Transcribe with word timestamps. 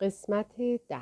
قسمت 0.00 0.56
ده 0.88 1.00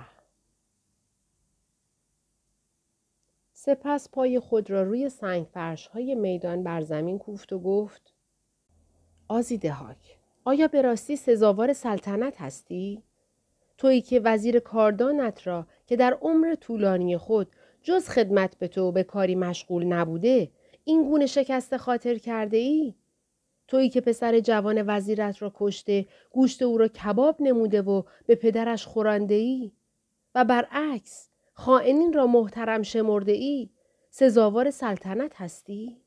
سپس 3.52 4.10
پای 4.10 4.40
خود 4.40 4.70
را 4.70 4.82
روی 4.82 5.08
سنگ 5.08 5.46
فرش 5.46 5.86
های 5.86 6.14
میدان 6.14 6.62
بر 6.62 6.80
زمین 6.80 7.18
کوفت 7.18 7.52
و 7.52 7.58
گفت 7.58 8.12
آزیده 9.28 9.72
هاک 9.72 10.18
آیا 10.44 10.68
به 10.68 10.82
راستی 10.82 11.16
سزاوار 11.16 11.72
سلطنت 11.72 12.40
هستی؟ 12.40 13.02
تویی 13.78 14.00
که 14.00 14.20
وزیر 14.20 14.58
کاردانت 14.58 15.46
را 15.46 15.66
که 15.86 15.96
در 15.96 16.18
عمر 16.20 16.54
طولانی 16.54 17.18
خود 17.18 17.50
جز 17.82 18.08
خدمت 18.08 18.58
به 18.58 18.68
تو 18.68 18.92
به 18.92 19.02
کاری 19.02 19.34
مشغول 19.34 19.84
نبوده 19.84 20.50
این 20.84 21.04
گونه 21.04 21.26
شکست 21.26 21.76
خاطر 21.76 22.18
کرده 22.18 22.56
ای؟ 22.56 22.94
تویی 23.68 23.88
که 23.88 24.00
پسر 24.00 24.40
جوان 24.40 24.84
وزیرت 24.86 25.42
را 25.42 25.52
کشته 25.54 26.06
گوشت 26.30 26.62
او 26.62 26.78
را 26.78 26.88
کباب 26.88 27.36
نموده 27.40 27.82
و 27.82 28.02
به 28.26 28.34
پدرش 28.34 28.86
خورانده 28.86 29.34
ای 29.34 29.72
و 30.34 30.44
برعکس 30.44 31.28
خائنین 31.52 32.12
را 32.12 32.26
محترم 32.26 32.82
شمرده 32.82 33.32
ای 33.32 33.70
سزاوار 34.10 34.70
سلطنت 34.70 35.32
هستی؟ 35.36 36.02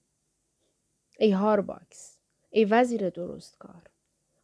ای 1.19 1.31
هارباکس 1.31 2.17
ای 2.49 2.65
وزیر 2.65 3.09
درست 3.09 3.57
کار 3.57 3.81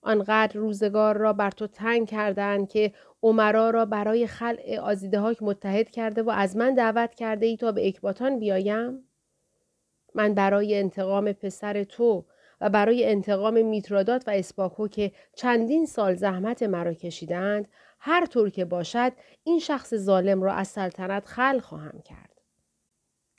آنقدر 0.01 0.59
روزگار 0.59 1.17
را 1.17 1.33
بر 1.33 1.51
تو 1.51 1.67
تنگ 1.67 2.07
کردند 2.07 2.69
که 2.69 2.93
عمرا 3.23 3.69
را 3.69 3.85
برای 3.85 4.27
خلع 4.27 4.79
آزیدهاک 4.81 5.43
متحد 5.43 5.89
کرده 5.89 6.23
و 6.23 6.29
از 6.29 6.57
من 6.57 6.73
دعوت 6.73 7.15
کرده 7.15 7.45
ای 7.45 7.57
تا 7.57 7.71
به 7.71 7.87
اکباتان 7.87 8.39
بیایم؟ 8.39 9.03
من 10.15 10.33
برای 10.33 10.75
انتقام 10.75 11.31
پسر 11.31 11.83
تو 11.83 12.25
و 12.61 12.69
برای 12.69 13.05
انتقام 13.05 13.65
میترادات 13.65 14.27
و 14.27 14.31
اسپاکو 14.31 14.87
که 14.87 15.11
چندین 15.35 15.85
سال 15.85 16.15
زحمت 16.15 16.63
مرا 16.63 16.93
کشیدند 16.93 17.67
هر 17.99 18.25
طور 18.25 18.49
که 18.49 18.65
باشد 18.65 19.11
این 19.43 19.59
شخص 19.59 19.95
ظالم 19.95 20.43
را 20.43 20.53
از 20.53 20.67
سلطنت 20.67 21.25
خل 21.25 21.59
خواهم 21.59 22.01
کرد. 22.01 22.41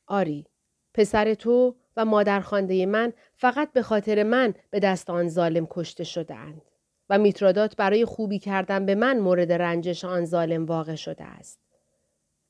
آری، 0.07 0.47
پسر 0.95 1.35
تو 1.35 1.77
و 1.97 2.05
مادرخوانده 2.05 2.87
من 2.87 3.13
فقط 3.37 3.73
به 3.73 3.83
خاطر 3.83 4.23
من 4.23 4.55
به 4.71 4.81
دست 4.81 5.11
آن 5.11 5.29
ظالم 5.29 5.67
کشته 5.71 6.05
شدهاند 6.05 6.63
و 7.11 7.19
میترادات 7.19 7.77
برای 7.77 8.05
خوبی 8.05 8.39
کردن 8.39 8.87
به 8.87 8.95
من 8.95 9.19
مورد 9.19 9.53
رنجش 9.53 10.05
آن 10.05 10.25
ظالم 10.25 10.67
واقع 10.67 10.95
شده 10.95 11.25
است. 11.25 11.61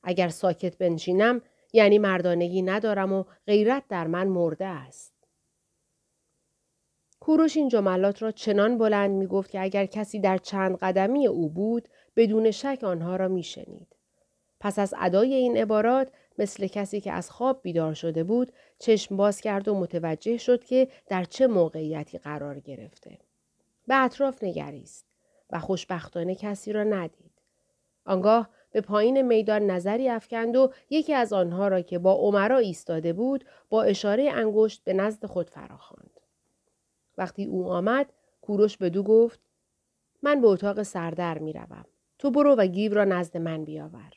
اگر 0.03 0.29
ساکت 0.29 0.77
بنشینم 0.77 1.41
یعنی 1.73 1.99
مردانگی 1.99 2.61
ندارم 2.61 3.13
و 3.13 3.23
غیرت 3.47 3.83
در 3.89 4.07
من 4.07 4.27
مرده 4.27 4.65
است. 4.65 5.18
کوروش 7.19 7.57
این 7.57 7.69
جملات 7.69 8.21
را 8.21 8.31
چنان 8.31 8.77
بلند 8.77 9.11
می 9.11 9.27
گفت 9.27 9.51
که 9.51 9.61
اگر 9.61 9.85
کسی 9.85 10.19
در 10.19 10.37
چند 10.37 10.77
قدمی 10.77 11.27
او 11.27 11.49
بود 11.49 11.87
بدون 12.15 12.51
شک 12.51 12.79
آنها 12.83 13.15
را 13.15 13.27
می 13.27 13.43
شنید. 13.43 13.95
پس 14.59 14.79
از 14.79 14.93
ادای 14.97 15.33
این 15.33 15.57
عبارات 15.57 16.11
مثل 16.37 16.67
کسی 16.67 17.01
که 17.01 17.11
از 17.11 17.31
خواب 17.31 17.59
بیدار 17.61 17.93
شده 17.93 18.23
بود 18.23 18.51
چشم 18.79 19.17
باز 19.17 19.41
کرد 19.41 19.67
و 19.67 19.75
متوجه 19.75 20.37
شد 20.37 20.63
که 20.63 20.87
در 21.07 21.23
چه 21.23 21.47
موقعیتی 21.47 22.17
قرار 22.17 22.59
گرفته. 22.59 23.17
به 23.87 23.95
اطراف 23.95 24.43
نگریست 24.43 25.05
و 25.49 25.59
خوشبختانه 25.59 26.35
کسی 26.35 26.73
را 26.73 26.83
ندید. 26.83 27.31
آنگاه 28.05 28.49
به 28.71 28.81
پایین 28.81 29.21
میدان 29.21 29.71
نظری 29.71 30.09
افکند 30.09 30.55
و 30.55 30.73
یکی 30.89 31.13
از 31.13 31.33
آنها 31.33 31.67
را 31.67 31.81
که 31.81 31.99
با 31.99 32.13
عمرا 32.13 32.57
ایستاده 32.57 33.13
بود 33.13 33.45
با 33.69 33.83
اشاره 33.83 34.31
انگشت 34.33 34.83
به 34.83 34.93
نزد 34.93 35.25
خود 35.25 35.49
فراخواند. 35.49 36.18
وقتی 37.19 37.45
او 37.45 37.71
آمد 37.71 38.13
کوروش 38.41 38.81
بدو 38.81 39.03
گفت 39.03 39.39
من 40.23 40.41
به 40.41 40.47
اتاق 40.47 40.83
سردر 40.83 41.37
می 41.37 41.53
روم. 41.53 41.85
تو 42.19 42.31
برو 42.31 42.55
و 42.55 42.67
گیو 42.67 42.93
را 42.93 43.03
نزد 43.03 43.37
من 43.37 43.65
بیاور. 43.65 44.13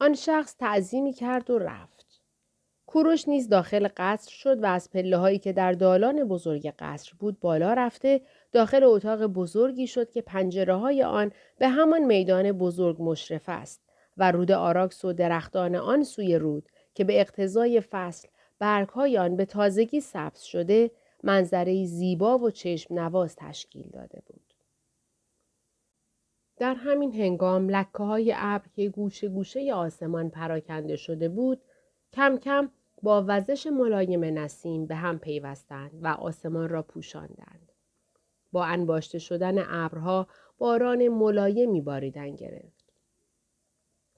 آن 0.00 0.14
شخص 0.14 0.56
تعظیمی 0.56 1.12
کرد 1.12 1.50
و 1.50 1.58
رفت. 1.58 2.22
کوروش 2.86 3.28
نیز 3.28 3.48
داخل 3.48 3.88
قصر 3.96 4.30
شد 4.30 4.62
و 4.62 4.66
از 4.66 4.90
پله 4.90 5.16
هایی 5.16 5.38
که 5.38 5.52
در 5.52 5.72
دالان 5.72 6.24
بزرگ 6.24 6.74
قصر 6.78 7.12
بود 7.18 7.40
بالا 7.40 7.72
رفته 7.72 8.20
داخل 8.52 8.84
اتاق 8.84 9.26
بزرگی 9.26 9.86
شد 9.86 10.10
که 10.10 10.22
پنجره 10.22 10.74
های 10.74 11.02
آن 11.02 11.32
به 11.58 11.68
همان 11.68 12.04
میدان 12.04 12.52
بزرگ 12.52 12.96
مشرف 13.02 13.48
است 13.48 13.82
و 14.16 14.32
رود 14.32 14.52
آراکس 14.52 15.04
و 15.04 15.12
درختان 15.12 15.76
آن 15.76 16.02
سوی 16.02 16.36
رود 16.36 16.68
که 16.94 17.04
به 17.04 17.20
اقتضای 17.20 17.80
فصل 17.80 18.28
برگهای 18.58 19.18
آن 19.18 19.36
به 19.36 19.44
تازگی 19.44 20.00
سبز 20.00 20.40
شده 20.40 20.90
منظره 21.22 21.84
زیبا 21.84 22.38
و 22.38 22.50
چشم 22.50 22.94
نواز 22.94 23.36
تشکیل 23.36 23.90
داده 23.90 24.22
بود. 24.26 24.54
در 26.56 26.74
همین 26.74 27.12
هنگام 27.12 27.68
لکه 27.68 27.98
های 27.98 28.34
ابر 28.36 28.68
که 28.74 28.88
گوشه 28.88 29.28
گوشه 29.28 29.74
آسمان 29.74 30.30
پراکنده 30.30 30.96
شده 30.96 31.28
بود 31.28 31.60
کم 32.12 32.36
کم 32.36 32.70
با 33.02 33.24
وزش 33.28 33.66
ملایم 33.66 34.24
نسیم 34.24 34.86
به 34.86 34.94
هم 34.94 35.18
پیوستند 35.18 35.98
و 36.02 36.06
آسمان 36.06 36.68
را 36.68 36.82
پوشاندند. 36.82 37.72
با 38.52 38.64
انباشته 38.64 39.18
شدن 39.18 39.58
ابرها 39.58 40.26
باران 40.58 41.08
ملایمی 41.08 41.80
باریدن 41.80 42.34
گرفت. 42.36 42.92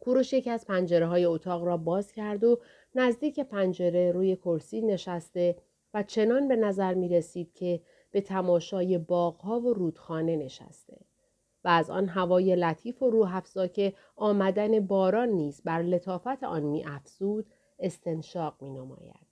کوروش 0.01 0.33
یکی 0.33 0.51
از 0.51 0.67
پنجره 0.67 1.07
های 1.07 1.25
اتاق 1.25 1.65
را 1.65 1.77
باز 1.77 2.13
کرد 2.13 2.45
و 2.45 2.61
نزدیک 2.95 3.41
پنجره 3.41 4.13
روی 4.13 4.37
کرسی 4.37 4.83
نشسته 4.83 5.57
و 5.95 6.03
چنان 6.03 6.49
به 6.49 6.57
نظر 6.57 6.95
می 6.95 7.09
رسید 7.09 7.53
که 7.53 7.81
به 8.11 8.21
تماشای 8.21 8.99
باغها 8.99 9.61
و 9.61 9.75
رودخانه 9.75 10.37
نشسته. 10.37 11.01
و 11.65 11.69
از 11.69 11.91
آن 11.91 12.09
هوای 12.09 12.57
لطیف 12.57 13.03
و 13.03 13.11
روح 13.11 13.41
که 13.67 13.93
آمدن 14.17 14.87
باران 14.87 15.29
نیز 15.29 15.63
بر 15.65 15.83
لطافت 15.83 16.45
آن 16.45 16.63
می 16.63 16.85
افزود 16.85 17.47
استنشاق 17.79 18.63
می 18.63 18.71
نماید. 18.71 19.27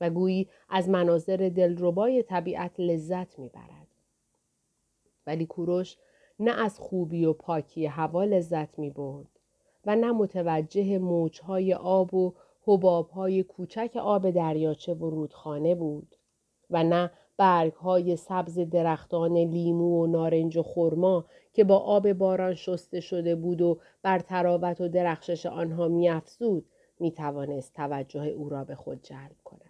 و 0.00 0.10
گویی 0.10 0.48
از 0.68 0.88
مناظر 0.88 1.50
دلربای 1.56 2.22
طبیعت 2.22 2.80
لذت 2.80 3.38
می 3.38 3.48
برد. 3.48 3.86
ولی 5.26 5.46
کوروش 5.46 5.96
نه 6.38 6.50
از 6.50 6.78
خوبی 6.78 7.24
و 7.24 7.32
پاکی 7.32 7.86
هوا 7.86 8.24
لذت 8.24 8.78
می 8.78 8.90
برد 8.90 9.28
و 9.86 9.96
نه 9.96 10.12
متوجه 10.12 10.98
موجهای 10.98 11.74
آب 11.74 12.14
و 12.14 12.34
حبابهای 12.66 13.42
کوچک 13.42 13.96
آب 13.96 14.30
دریاچه 14.30 14.94
و 14.94 15.10
رودخانه 15.10 15.74
بود 15.74 16.16
و 16.70 16.84
نه 16.84 17.10
برگ 17.36 17.72
های 17.72 18.16
سبز 18.16 18.58
درختان 18.58 19.36
لیمو 19.36 20.02
و 20.02 20.06
نارنج 20.06 20.56
و 20.56 20.62
خرما 20.62 21.24
که 21.52 21.64
با 21.64 21.78
آب 21.78 22.12
باران 22.12 22.54
شسته 22.54 23.00
شده 23.00 23.34
بود 23.34 23.60
و 23.60 23.78
بر 24.02 24.18
تراوت 24.18 24.80
و 24.80 24.88
درخشش 24.88 25.46
آنها 25.46 25.88
میافزود 25.88 26.66
می 27.00 27.12
توانست 27.12 27.74
توجه 27.74 28.26
او 28.26 28.48
را 28.48 28.64
به 28.64 28.74
خود 28.74 29.02
جلب 29.02 29.36
کند. 29.44 29.60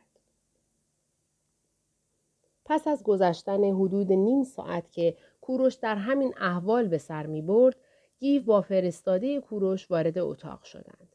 پس 2.64 2.86
از 2.86 3.02
گذشتن 3.02 3.64
حدود 3.64 4.12
نیم 4.12 4.44
ساعت 4.44 4.92
که 4.92 5.16
کوروش 5.40 5.74
در 5.74 5.94
همین 5.94 6.34
احوال 6.36 6.88
به 6.88 6.98
سر 6.98 7.26
می 7.26 7.42
برد، 7.42 7.76
گیو 8.18 8.42
با 8.42 8.62
فرستاده 8.62 9.40
کوروش 9.40 9.90
وارد 9.90 10.18
اتاق 10.18 10.62
شدند. 10.62 11.05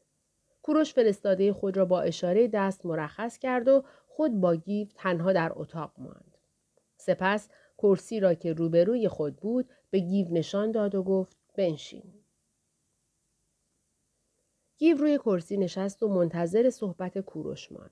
کوروش 0.62 0.94
فرستاده 0.94 1.52
خود 1.52 1.76
را 1.76 1.84
با 1.84 2.00
اشاره 2.00 2.48
دست 2.48 2.86
مرخص 2.86 3.38
کرد 3.38 3.68
و 3.68 3.84
خود 4.08 4.40
با 4.40 4.56
گیو 4.56 4.88
تنها 4.94 5.32
در 5.32 5.52
اتاق 5.54 5.92
ماند. 5.98 6.38
سپس 6.96 7.48
کرسی 7.78 8.20
را 8.20 8.34
که 8.34 8.52
روبروی 8.52 9.08
خود 9.08 9.36
بود 9.36 9.68
به 9.90 9.98
گیو 9.98 10.28
نشان 10.30 10.70
داد 10.70 10.94
و 10.94 11.02
گفت 11.02 11.36
بنشین. 11.56 12.12
گیو 14.78 14.96
روی 14.96 15.18
کرسی 15.18 15.56
نشست 15.56 16.02
و 16.02 16.08
منتظر 16.08 16.70
صحبت 16.70 17.18
کوروش 17.18 17.72
ماند. 17.72 17.90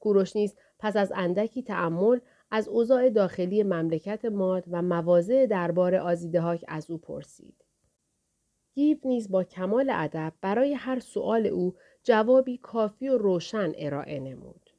کوروش 0.00 0.36
نیز 0.36 0.54
پس 0.78 0.96
از 0.96 1.12
اندکی 1.16 1.62
تأمل 1.62 2.18
از 2.50 2.68
اوضاع 2.68 3.10
داخلی 3.10 3.62
مملکت 3.62 4.24
ماد 4.24 4.64
و 4.70 4.82
مواضع 4.82 5.46
دربار 5.46 5.94
آزیدهاک 5.94 6.64
از 6.68 6.90
او 6.90 6.98
پرسید. 6.98 7.63
گیو 8.74 8.98
نیز 9.04 9.30
با 9.30 9.44
کمال 9.44 9.90
ادب 9.90 10.32
برای 10.40 10.74
هر 10.74 11.00
سؤال 11.00 11.46
او 11.46 11.74
جوابی 12.02 12.58
کافی 12.58 13.08
و 13.08 13.18
روشن 13.18 13.72
ارائه 13.76 14.20
نمود. 14.20 14.70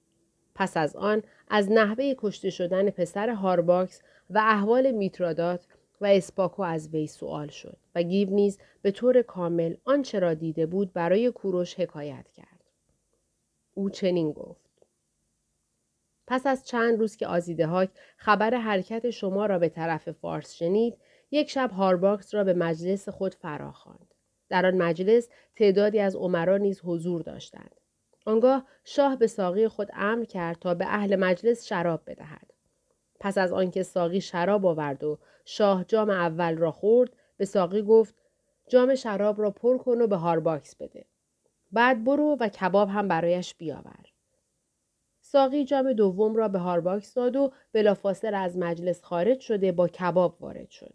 پس 0.56 0.77
از 0.77 0.95
آن 0.95 1.24
از 1.47 1.71
نحوه 1.71 2.13
کشته 2.18 2.50
شدن 2.50 2.89
پسر 2.89 3.30
هارباکس 3.30 4.01
و 4.30 4.38
احوال 4.38 4.92
میترادات 4.92 5.68
و 6.01 6.06
اسپاکو 6.06 6.62
از 6.63 6.89
وی 6.89 7.07
سوال 7.07 7.47
شد 7.47 7.77
و 7.95 8.03
گیو 8.03 8.30
نیز 8.30 8.59
به 8.81 8.92
طور 8.92 9.21
کامل 9.21 9.75
آنچه 9.86 10.19
را 10.19 10.33
دیده 10.33 10.65
بود 10.65 10.94
برای 10.94 11.31
کوروش 11.31 11.80
حکایت 11.80 12.31
کرد. 12.31 12.63
او 13.74 13.89
چنین 13.89 14.31
گفت. 14.31 14.65
پس 16.27 16.47
از 16.47 16.65
چند 16.65 17.00
روز 17.00 17.18
که 17.18 17.27
آزیدهاک 17.27 17.89
خبر 18.18 18.53
حرکت 18.53 19.09
شما 19.09 19.45
را 19.45 19.59
به 19.59 19.69
طرف 19.69 20.12
فارس 20.12 20.53
شنید 20.53 20.97
یک 21.31 21.50
شب 21.50 21.72
هارباکس 21.72 22.33
را 22.33 22.44
به 22.44 22.54
مجلس 22.54 23.10
خود 23.10 23.36
فراخواند 23.36 24.13
در 24.50 24.66
آن 24.66 24.77
مجلس 24.77 25.30
تعدادی 25.56 26.00
از 26.00 26.16
عمرا 26.16 26.57
نیز 26.57 26.81
حضور 26.83 27.22
داشتند 27.22 27.81
آنگاه 28.25 28.68
شاه 28.83 29.16
به 29.16 29.27
ساقی 29.27 29.68
خود 29.68 29.89
امر 29.94 30.25
کرد 30.25 30.60
تا 30.60 30.74
به 30.74 30.86
اهل 30.86 31.16
مجلس 31.16 31.66
شراب 31.66 32.01
بدهد 32.07 32.54
پس 33.19 33.38
از 33.38 33.54
آنکه 33.54 33.83
ساقی 33.83 34.22
شراب 34.22 34.66
آورد 34.66 35.04
و 35.04 35.19
شاه 35.45 35.86
جام 35.86 36.10
اول 36.10 36.57
را 36.57 36.72
خورد 36.72 37.10
به 37.38 37.45
ساقی 37.45 37.81
گفت 37.81 38.16
جام 38.68 38.95
شراب 38.95 39.42
را 39.42 39.51
پر 39.51 39.78
کن 39.78 40.01
و 40.01 40.07
به 40.07 40.16
هارباکس 40.16 40.75
بده. 40.75 41.06
بعد 41.71 42.04
برو 42.04 42.38
و 42.39 42.50
کباب 42.50 42.89
هم 42.89 43.07
برایش 43.07 43.56
بیاور. 43.56 44.06
ساقی 45.21 45.66
جام 45.66 45.94
دوم 45.94 46.36
را 46.36 46.48
به 46.48 46.60
هارباکس 46.60 47.13
داد 47.13 47.36
و 47.36 47.51
بلافاصله 47.74 48.38
از 48.38 48.57
مجلس 48.57 49.04
خارج 49.04 49.39
شده 49.39 49.71
با 49.71 49.88
کباب 49.88 50.38
وارد 50.42 50.69
شد. 50.69 50.94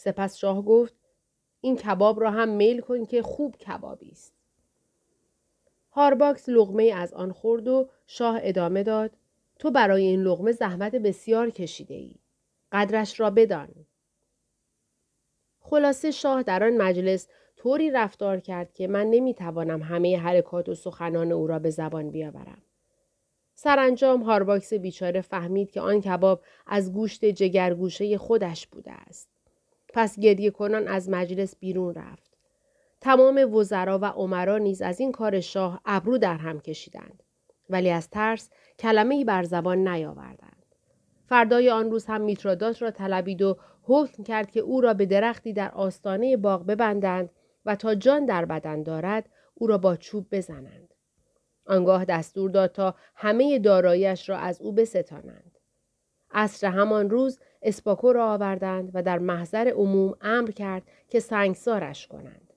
سپس 0.00 0.36
شاه 0.36 0.62
گفت 0.62 0.94
این 1.60 1.76
کباب 1.76 2.20
را 2.20 2.30
هم 2.30 2.48
میل 2.48 2.80
کن 2.80 3.04
که 3.04 3.22
خوب 3.22 3.56
کبابی 3.56 4.10
است. 4.10 4.32
هارباکس 5.90 6.48
لغمه 6.48 6.92
از 6.96 7.14
آن 7.14 7.32
خورد 7.32 7.68
و 7.68 7.88
شاه 8.06 8.38
ادامه 8.42 8.82
داد 8.82 9.16
تو 9.58 9.70
برای 9.70 10.02
این 10.02 10.22
لغمه 10.22 10.52
زحمت 10.52 10.94
بسیار 10.94 11.50
کشیده 11.50 11.94
ای. 11.94 12.14
قدرش 12.72 13.20
را 13.20 13.30
بدان. 13.30 13.68
خلاصه 15.60 16.10
شاه 16.10 16.42
در 16.42 16.64
آن 16.64 16.76
مجلس 16.76 17.28
طوری 17.56 17.90
رفتار 17.90 18.40
کرد 18.40 18.72
که 18.72 18.88
من 18.88 19.06
نمی‌توانم 19.06 19.82
همه 19.82 20.18
حرکات 20.18 20.68
و 20.68 20.74
سخنان 20.74 21.32
او 21.32 21.46
را 21.46 21.58
به 21.58 21.70
زبان 21.70 22.10
بیاورم. 22.10 22.62
سرانجام 23.54 24.22
هارباکس 24.22 24.74
بیچاره 24.74 25.20
فهمید 25.20 25.70
که 25.70 25.80
آن 25.80 26.00
کباب 26.00 26.42
از 26.66 26.92
گوشت 26.92 27.24
جگرگوشه 27.24 28.18
خودش 28.18 28.66
بوده 28.66 28.92
است. 28.92 29.39
پس 29.92 30.18
گریه 30.18 30.50
کنان 30.50 30.88
از 30.88 31.08
مجلس 31.08 31.56
بیرون 31.56 31.94
رفت. 31.94 32.30
تمام 33.00 33.54
وزرا 33.54 33.98
و 33.98 34.04
عمرا 34.04 34.58
نیز 34.58 34.82
از 34.82 35.00
این 35.00 35.12
کار 35.12 35.40
شاه 35.40 35.80
ابرو 35.84 36.18
در 36.18 36.36
هم 36.36 36.60
کشیدند. 36.60 37.22
ولی 37.70 37.90
از 37.90 38.10
ترس 38.10 38.50
کلمه 38.78 39.24
بر 39.24 39.42
زبان 39.42 39.88
نیاوردند. 39.88 40.60
فردای 41.26 41.70
آن 41.70 41.90
روز 41.90 42.06
هم 42.06 42.20
میترادات 42.20 42.82
را 42.82 42.90
طلبید 42.90 43.42
و 43.42 43.56
حکم 43.82 44.22
کرد 44.22 44.50
که 44.50 44.60
او 44.60 44.80
را 44.80 44.94
به 44.94 45.06
درختی 45.06 45.52
در 45.52 45.70
آستانه 45.70 46.36
باغ 46.36 46.66
ببندند 46.66 47.30
و 47.66 47.76
تا 47.76 47.94
جان 47.94 48.26
در 48.26 48.44
بدن 48.44 48.82
دارد 48.82 49.28
او 49.54 49.66
را 49.66 49.78
با 49.78 49.96
چوب 49.96 50.26
بزنند. 50.32 50.94
آنگاه 51.66 52.04
دستور 52.04 52.50
داد 52.50 52.72
تا 52.72 52.94
همه 53.14 53.58
دارایش 53.58 54.28
را 54.28 54.38
از 54.38 54.60
او 54.60 54.72
بستانند. 54.72 55.58
عصر 56.30 56.66
همان 56.66 57.10
روز 57.10 57.38
اسپاکو 57.62 58.12
را 58.12 58.32
آوردند 58.32 58.90
و 58.94 59.02
در 59.02 59.18
محضر 59.18 59.72
عموم 59.76 60.14
امر 60.20 60.50
کرد 60.50 60.82
که 61.08 61.20
سنگسارش 61.20 62.06
کنند. 62.06 62.52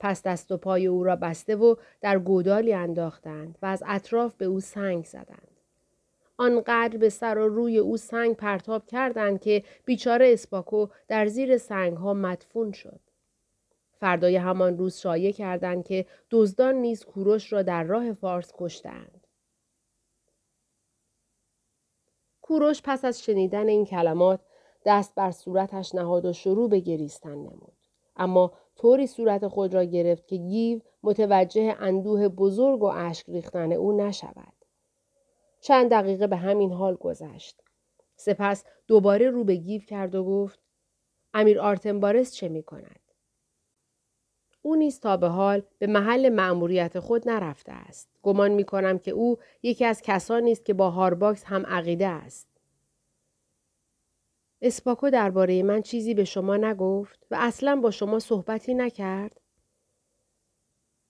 پس 0.00 0.22
دست 0.22 0.52
و 0.52 0.56
پای 0.56 0.86
او 0.86 1.04
را 1.04 1.16
بسته 1.16 1.56
و 1.56 1.74
در 2.00 2.18
گودالی 2.18 2.72
انداختند 2.72 3.58
و 3.62 3.66
از 3.66 3.82
اطراف 3.86 4.34
به 4.34 4.44
او 4.44 4.60
سنگ 4.60 5.04
زدند. 5.04 5.48
آنقدر 6.36 6.98
به 6.98 7.08
سر 7.08 7.38
و 7.38 7.48
روی 7.48 7.78
او 7.78 7.96
سنگ 7.96 8.36
پرتاب 8.36 8.86
کردند 8.86 9.40
که 9.40 9.64
بیچاره 9.84 10.32
اسپاکو 10.32 10.86
در 11.08 11.26
زیر 11.26 11.58
سنگ 11.58 11.96
ها 11.96 12.14
مدفون 12.14 12.72
شد. 12.72 13.00
فردای 14.00 14.36
همان 14.36 14.78
روز 14.78 14.96
شایع 14.96 15.32
کردند 15.32 15.84
که 15.84 16.06
دزدان 16.30 16.74
نیز 16.74 17.04
کوروش 17.04 17.52
را 17.52 17.62
در 17.62 17.84
راه 17.84 18.12
فارس 18.12 18.52
کشتند. 18.58 19.21
کوروش 22.52 22.80
پس 22.84 23.04
از 23.04 23.22
شنیدن 23.22 23.68
این 23.68 23.84
کلمات 23.84 24.40
دست 24.86 25.14
بر 25.14 25.30
صورتش 25.30 25.94
نهاد 25.94 26.24
و 26.24 26.32
شروع 26.32 26.68
به 26.68 26.80
گریستن 26.80 27.34
نمود. 27.34 27.76
اما 28.16 28.52
طوری 28.76 29.06
صورت 29.06 29.48
خود 29.48 29.74
را 29.74 29.84
گرفت 29.84 30.26
که 30.26 30.36
گیو 30.36 30.80
متوجه 31.02 31.76
اندوه 31.80 32.28
بزرگ 32.28 32.82
و 32.82 32.86
اشک 32.86 33.28
ریختن 33.28 33.72
او 33.72 33.92
نشود. 33.92 34.52
چند 35.60 35.90
دقیقه 35.90 36.26
به 36.26 36.36
همین 36.36 36.72
حال 36.72 36.94
گذشت. 36.94 37.62
سپس 38.16 38.64
دوباره 38.86 39.30
رو 39.30 39.44
به 39.44 39.54
گیو 39.54 39.80
کرد 39.80 40.14
و 40.14 40.24
گفت 40.24 40.60
امیر 41.34 41.60
آرتنبارس 41.60 42.34
چه 42.34 42.48
می 42.48 42.62
کند؟ 42.62 43.01
او 44.62 44.76
نیز 44.76 45.00
تا 45.00 45.16
به 45.16 45.28
حال 45.28 45.62
به 45.78 45.86
محل 45.86 46.28
مأموریت 46.28 47.00
خود 47.00 47.28
نرفته 47.28 47.72
است. 47.72 48.08
گمان 48.22 48.50
می 48.50 48.64
کنم 48.64 48.98
که 48.98 49.10
او 49.10 49.38
یکی 49.62 49.84
از 49.84 50.02
کسانی 50.02 50.52
است 50.52 50.64
که 50.64 50.74
با 50.74 50.90
هارباکس 50.90 51.44
هم 51.44 51.66
عقیده 51.66 52.06
است. 52.06 52.48
اسپاکو 54.62 55.10
درباره 55.10 55.62
من 55.62 55.82
چیزی 55.82 56.14
به 56.14 56.24
شما 56.24 56.56
نگفت 56.56 57.26
و 57.30 57.36
اصلا 57.40 57.76
با 57.76 57.90
شما 57.90 58.18
صحبتی 58.18 58.74
نکرد؟ 58.74 59.40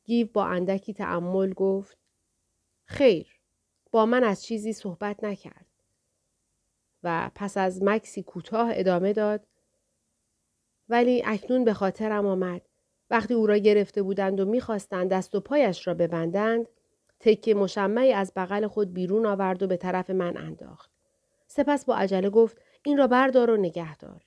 گیو 0.05 0.28
با 0.32 0.44
اندکی 0.44 0.94
تعمل 0.94 1.52
گفت 1.52 1.98
خیر 2.84 3.40
با 3.90 4.06
من 4.06 4.25
از 4.25 4.44
چیزی 4.44 4.72
صحبت 4.72 5.25
نکرد 5.25 5.66
و 7.02 7.31
پس 7.34 7.56
از 7.56 7.82
مکسی 7.82 8.22
کوتاه 8.22 8.70
ادامه 8.72 9.12
داد 9.12 9.46
ولی 10.88 11.22
اکنون 11.26 11.64
به 11.64 11.75
خاطرم 11.75 12.26
آمد 12.26 12.62
وقتی 13.12 13.34
او 13.34 13.46
را 13.46 13.56
گرفته 13.56 14.02
بودند 14.02 14.40
و 14.40 14.44
می‌خواستند 14.44 15.10
دست 15.10 15.34
و 15.34 15.40
پایش 15.40 15.86
را 15.86 15.94
ببندند 15.94 16.68
تکه 17.20 17.54
مشمعی 17.54 18.12
از 18.12 18.32
بغل 18.36 18.66
خود 18.66 18.92
بیرون 18.92 19.26
آورد 19.26 19.62
و 19.62 19.66
به 19.66 19.76
طرف 19.76 20.10
من 20.10 20.36
انداخت 20.36 20.90
سپس 21.46 21.84
با 21.84 21.96
عجله 21.96 22.30
گفت 22.30 22.62
این 22.84 22.98
را 22.98 23.06
بردار 23.06 23.50
و 23.50 23.56
نگه 23.56 23.96
دار. 23.96 24.24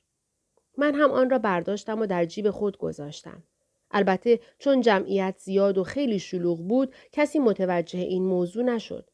من 0.78 0.96
هم 0.96 1.12
آن 1.12 1.30
را 1.30 1.40
برداشتم 1.40 2.02
و 2.02 2.06
در 2.06 2.26
جیب 2.26 2.50
خود 2.50 2.78
گذاشتم. 2.78 3.44
البته 3.92 4.40
چون 4.60 4.82
جمعیت 4.82 5.36
زیاد 5.38 5.78
و 5.78 5.84
خیلی 5.84 6.20
شلوغ 6.20 6.68
بود 6.68 6.96
کسی 7.12 7.40
متوجه 7.40 8.00
این 8.00 8.26
موضوع 8.26 8.64
نشد 8.64 9.10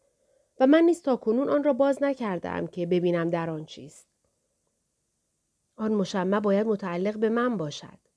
و 0.60 0.68
من 0.68 0.84
نیست 0.84 1.06
تا 1.06 1.16
کنون 1.16 1.50
آن 1.50 1.64
را 1.64 1.74
باز 1.74 2.04
نکردم 2.04 2.68
که 2.68 2.86
ببینم 2.86 3.30
در 3.30 3.50
آن 3.50 3.66
چیست. 3.66 4.08
آن 5.76 5.94
مشمع 5.94 6.40
باید 6.40 6.68
متعلق 6.68 7.18
به 7.18 7.30
من 7.30 7.58
باشد. 7.58 8.11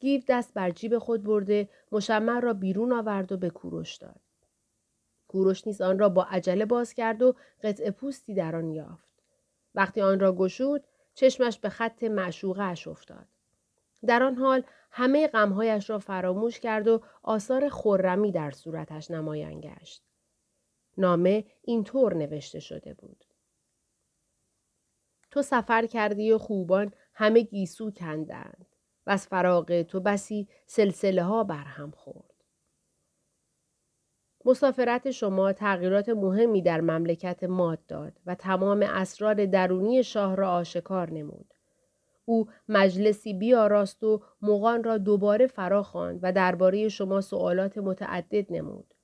گیو 0.00 0.22
دست 0.28 0.54
بر 0.54 0.70
جیب 0.70 0.98
خود 0.98 1.22
برده 1.22 1.68
مشمع 1.92 2.40
را 2.40 2.52
بیرون 2.52 2.92
آورد 2.92 3.32
و 3.32 3.36
به 3.36 3.50
کوروش 3.50 3.96
داد. 3.96 4.20
کوروش 5.28 5.66
نیز 5.66 5.80
آن 5.80 5.98
را 5.98 6.08
با 6.08 6.24
عجله 6.24 6.64
باز 6.64 6.94
کرد 6.94 7.22
و 7.22 7.34
قطع 7.62 7.90
پوستی 7.90 8.34
در 8.34 8.56
آن 8.56 8.70
یافت. 8.70 9.08
وقتی 9.74 10.00
آن 10.00 10.20
را 10.20 10.34
گشود 10.34 10.84
چشمش 11.14 11.58
به 11.58 11.68
خط 11.68 12.04
معشوقه 12.04 12.88
افتاد. 12.88 13.26
در 14.06 14.22
آن 14.22 14.34
حال 14.34 14.62
همه 14.90 15.28
غمهایش 15.28 15.90
را 15.90 15.98
فراموش 15.98 16.60
کرد 16.60 16.88
و 16.88 17.02
آثار 17.22 17.68
خورمی 17.68 18.32
در 18.32 18.50
صورتش 18.50 19.10
نمایان 19.10 19.60
گشت. 19.60 20.02
نامه 20.98 21.44
اینطور 21.62 22.14
نوشته 22.14 22.60
شده 22.60 22.94
بود. 22.94 23.24
تو 25.30 25.42
سفر 25.42 25.86
کردی 25.86 26.32
و 26.32 26.38
خوبان 26.38 26.92
همه 27.14 27.40
گیسو 27.40 27.90
کندند 27.90 28.66
و 29.08 29.10
از 29.10 29.26
فراغ 29.26 29.82
تو 29.82 30.00
بسی 30.00 30.48
سلسله 30.66 31.22
ها 31.22 31.44
برهم 31.44 31.90
خورد. 31.90 32.34
مسافرت 34.44 35.10
شما 35.10 35.52
تغییرات 35.52 36.08
مهمی 36.08 36.62
در 36.62 36.80
مملکت 36.80 37.44
ماد 37.44 37.86
داد 37.86 38.12
و 38.26 38.34
تمام 38.34 38.82
اسرار 38.82 39.46
درونی 39.46 40.02
شاه 40.02 40.36
را 40.36 40.50
آشکار 40.50 41.10
نمود. 41.10 41.54
او 42.24 42.48
مجلسی 42.68 43.34
بیاراست 43.34 44.04
و 44.04 44.22
مغان 44.42 44.84
را 44.84 44.98
دوباره 44.98 45.46
فرا 45.46 45.82
خواند 45.82 46.20
و 46.22 46.32
درباره 46.32 46.88
شما 46.88 47.20
سوالات 47.20 47.78
متعدد 47.78 48.52
نمود. 48.52 48.94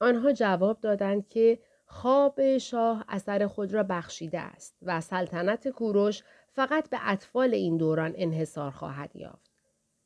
آنها 0.00 0.32
جواب 0.32 0.80
دادند 0.80 1.28
که 1.28 1.58
خواب 1.86 2.58
شاه 2.58 3.04
اثر 3.08 3.46
خود 3.46 3.74
را 3.74 3.82
بخشیده 3.82 4.40
است 4.40 4.76
و 4.82 5.00
سلطنت 5.00 5.68
کوروش 5.68 6.22
فقط 6.56 6.90
به 6.90 6.98
اطفال 7.02 7.54
این 7.54 7.76
دوران 7.76 8.12
انحصار 8.16 8.70
خواهد 8.70 9.16
یافت. 9.16 9.50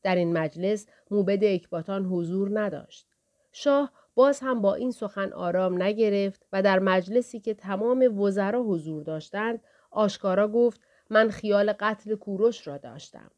در 0.03 0.15
این 0.15 0.33
مجلس 0.33 0.87
موبد 1.11 1.45
اکباتان 1.45 2.05
حضور 2.05 2.61
نداشت. 2.61 3.07
شاه 3.53 3.93
باز 4.15 4.41
هم 4.41 4.63
با 4.63 4.75
این 4.75 4.91
سخن 4.91 5.33
آرام 5.33 5.83
نگرفت 5.83 6.47
و 6.53 6.63
در 6.63 6.79
مجلسی 6.79 7.41
که 7.41 7.55
تمام 7.55 8.21
وزرا 8.21 8.63
حضور 8.63 9.03
داشتند 9.03 9.61
آشکارا 9.91 10.49
گفت 10.49 10.81
من 11.11 11.31
خیال 11.31 11.73
قتل 11.73 12.15
کوروش 12.15 12.67
را 12.67 12.79
داشتم. 12.79 13.31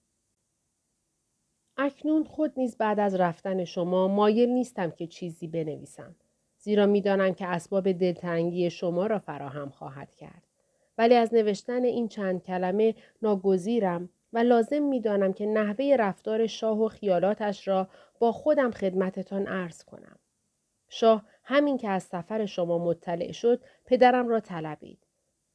اکنون 1.76 2.24
خود 2.24 2.52
نیز 2.56 2.76
بعد 2.76 3.00
از 3.00 3.14
رفتن 3.14 3.64
شما 3.64 4.08
مایل 4.08 4.48
نیستم 4.48 4.90
که 4.90 5.06
چیزی 5.06 5.46
بنویسم. 5.46 6.16
زیرا 6.58 6.86
می‌دانم 6.86 7.34
که 7.34 7.46
اسباب 7.46 7.92
دلتنگی 7.92 8.70
شما 8.70 9.06
را 9.06 9.18
فراهم 9.18 9.70
خواهد 9.70 10.14
کرد. 10.14 10.51
ولی 10.98 11.14
از 11.14 11.34
نوشتن 11.34 11.84
این 11.84 12.08
چند 12.08 12.42
کلمه 12.42 12.94
ناگزیرم 13.22 14.08
و 14.32 14.38
لازم 14.38 14.82
می‌دانم 14.82 15.32
که 15.32 15.46
نحوه 15.46 15.96
رفتار 15.98 16.46
شاه 16.46 16.80
و 16.80 16.88
خیالاتش 16.88 17.68
را 17.68 17.88
با 18.18 18.32
خودم 18.32 18.70
خدمتتان 18.70 19.46
عرض 19.46 19.84
کنم. 19.84 20.18
شاه 20.88 21.24
همین 21.44 21.78
که 21.78 21.88
از 21.88 22.02
سفر 22.02 22.46
شما 22.46 22.78
مطلع 22.78 23.32
شد 23.32 23.60
پدرم 23.84 24.28
را 24.28 24.40
طلبید. 24.40 25.06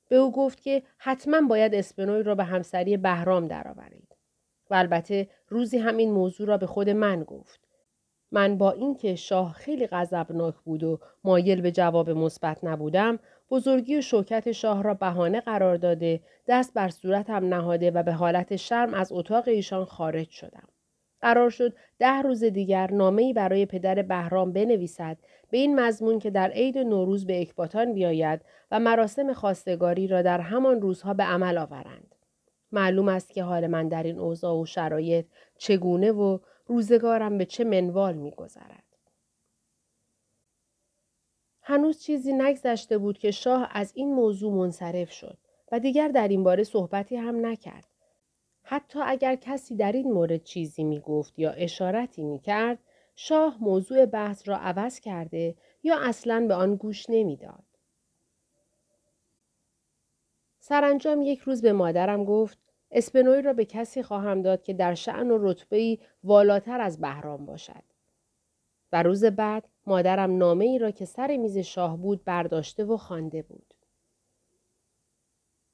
به 0.10 0.15
او 0.15 0.32
گفت 0.32 0.62
که 0.62 0.84
حتما 0.98 1.41
باید 1.48 1.75
اسپنوی 1.75 2.24
را 2.24 2.36
به 2.36 2.44
همسری 2.44 2.98
بهرام 2.98 3.48
درآورید. 3.48 4.15
و 4.70 4.75
البته 4.75 5.29
روزی 5.50 5.77
همین 5.77 6.12
موضوع 6.12 6.48
را 6.48 6.58
به 6.58 6.65
خود 6.65 6.89
من 6.89 7.24
گفت. 7.24 7.67
من 8.32 8.58
با 8.58 8.72
اینکه 8.72 9.15
شاه 9.15 9.53
خیلی 9.53 9.88
غضبناک 9.88 10.56
بود 10.56 10.84
و 10.84 11.00
مایل 11.24 11.62
به 11.62 11.72
جواب 11.72 12.10
مثبت 12.10 12.63
نبودم 12.63 13.20
بزرگی 13.50 13.98
و 13.98 14.01
شوکت 14.01 14.51
شاه 14.51 14.84
را 14.84 14.94
بهانه 14.94 15.42
قرار 15.42 15.77
داده 15.77 16.20
دست 16.48 16.74
بر 16.74 16.89
صورتم 16.89 17.54
نهاده 17.54 17.92
و 17.92 18.04
به 18.04 18.12
حالت 18.12 18.56
شرم 18.56 18.94
از 18.94 19.12
اتاق 19.12 19.48
ایشان 19.48 19.86
خارج 19.86 20.30
شدم 20.30 20.68
قرار 21.22 21.50
شد 21.50 21.74
ده 22.00 22.22
روز 22.22 22.44
دیگر 22.44 22.92
نامهای 22.92 23.34
برای 23.34 23.66
پدر 23.66 24.01
بهرام 24.01 24.54
بنویسد 24.54 25.18
به 25.50 25.58
این 25.58 25.80
مضمون 25.80 26.20
که 26.20 26.30
در 26.30 26.51
عید 26.51 26.77
نوروز 26.77 27.25
به 27.25 27.42
اکباتان 27.42 27.94
بیاید 27.94 28.42
و 28.72 28.80
مراسم 28.80 29.34
خواستگاری 29.34 30.08
را 30.08 30.22
در 30.22 30.39
همان 30.39 30.82
روزها 30.82 31.13
به 31.13 31.24
عمل 31.24 31.58
آورند. 31.58 32.16
معلوم 32.72 33.08
است 33.08 33.34
که 33.34 33.44
حال 33.44 33.68
من 33.68 33.88
در 33.88 34.04
این 34.04 34.20
اوضاع 34.20 34.62
و 34.62 34.66
شرایط 34.66 35.25
چگونه 35.58 36.12
و 36.12 36.39
روزگارم 36.66 37.38
به 37.38 37.46
چه 37.46 37.63
منوال 37.63 38.16
میگذرد. 38.16 38.87
هنوز 41.70 42.00
چیزی 42.00 42.34
نگذشته 42.34 42.98
بود 42.98 43.18
که 43.18 43.32
شاه 43.32 43.70
از 43.72 43.92
این 43.96 44.14
موضوع 44.14 44.54
منصرف 44.54 45.12
شد 45.12 45.38
و 45.72 45.80
دیگر 45.80 46.08
در 46.08 46.28
این 46.28 46.44
باره 46.44 46.64
صحبتی 46.64 47.16
هم 47.16 47.46
نکرد. 47.46 47.88
حتی 48.64 49.00
اگر 49.04 49.36
کسی 49.36 49.76
در 49.76 49.92
این 49.92 50.14
مورد 50.14 50.44
چیزی 50.44 50.84
می 50.84 51.00
گفت 51.00 51.40
یا 51.40 51.52
اشارتی 51.52 52.24
می 52.24 52.40
کرد، 52.40 52.80
شاه 53.16 53.58
موضوع 53.60 54.06
بحث 54.06 54.48
را 54.48 54.58
عوض 54.58 55.00
کرده 55.00 55.56
یا 55.84 56.00
اصلا 56.00 56.46
به 56.48 56.54
آن 56.54 56.76
گوش 56.76 57.10
نمی‌داد. 57.10 57.64
سرانجام 60.60 61.22
یک 61.22 61.40
روز 61.40 61.62
به 61.62 61.74
مادرم 61.74 62.26
گفت 62.26 62.58
اسپنوی 62.92 63.42
را 63.42 63.54
به 63.54 63.66
کسی 63.66 64.04
خواهم 64.04 64.42
داد 64.42 64.64
که 64.64 64.74
در 64.74 64.94
شعن 64.94 65.32
و 65.32 65.38
رتبه‌ای 65.42 66.00
والاتر 66.24 66.82
از 66.82 67.02
بهرام 67.02 67.46
باشد. 67.46 67.84
و 68.92 69.04
روز 69.04 69.26
بعد 69.26 69.68
مادرم 69.88 70.38
نامه 70.38 70.65
ای 70.65 70.79
را 70.79 70.91
که 70.91 71.06
سر 71.06 71.38
میز 71.38 71.58
شاه 71.58 71.98
بود 71.98 72.24
برداشته 72.24 72.86
و 72.86 72.98
خوانده 72.98 73.41
بود. 73.41 73.74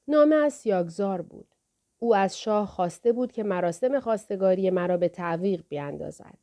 نامه 0.08 0.36
از 0.36 0.52
سیاگزار 0.52 1.22
بود. 1.22 1.46
او 1.98 2.14
از 2.14 2.38
شاه 2.38 2.66
خواسته 2.66 3.12
بود 3.12 3.32
که 3.32 3.42
مراسم 3.42 4.00
خواستگاری 4.00 4.70
مرا 4.70 4.96
به 4.96 5.08
تعویق 5.08 5.64
بیاندازد. 5.68 6.38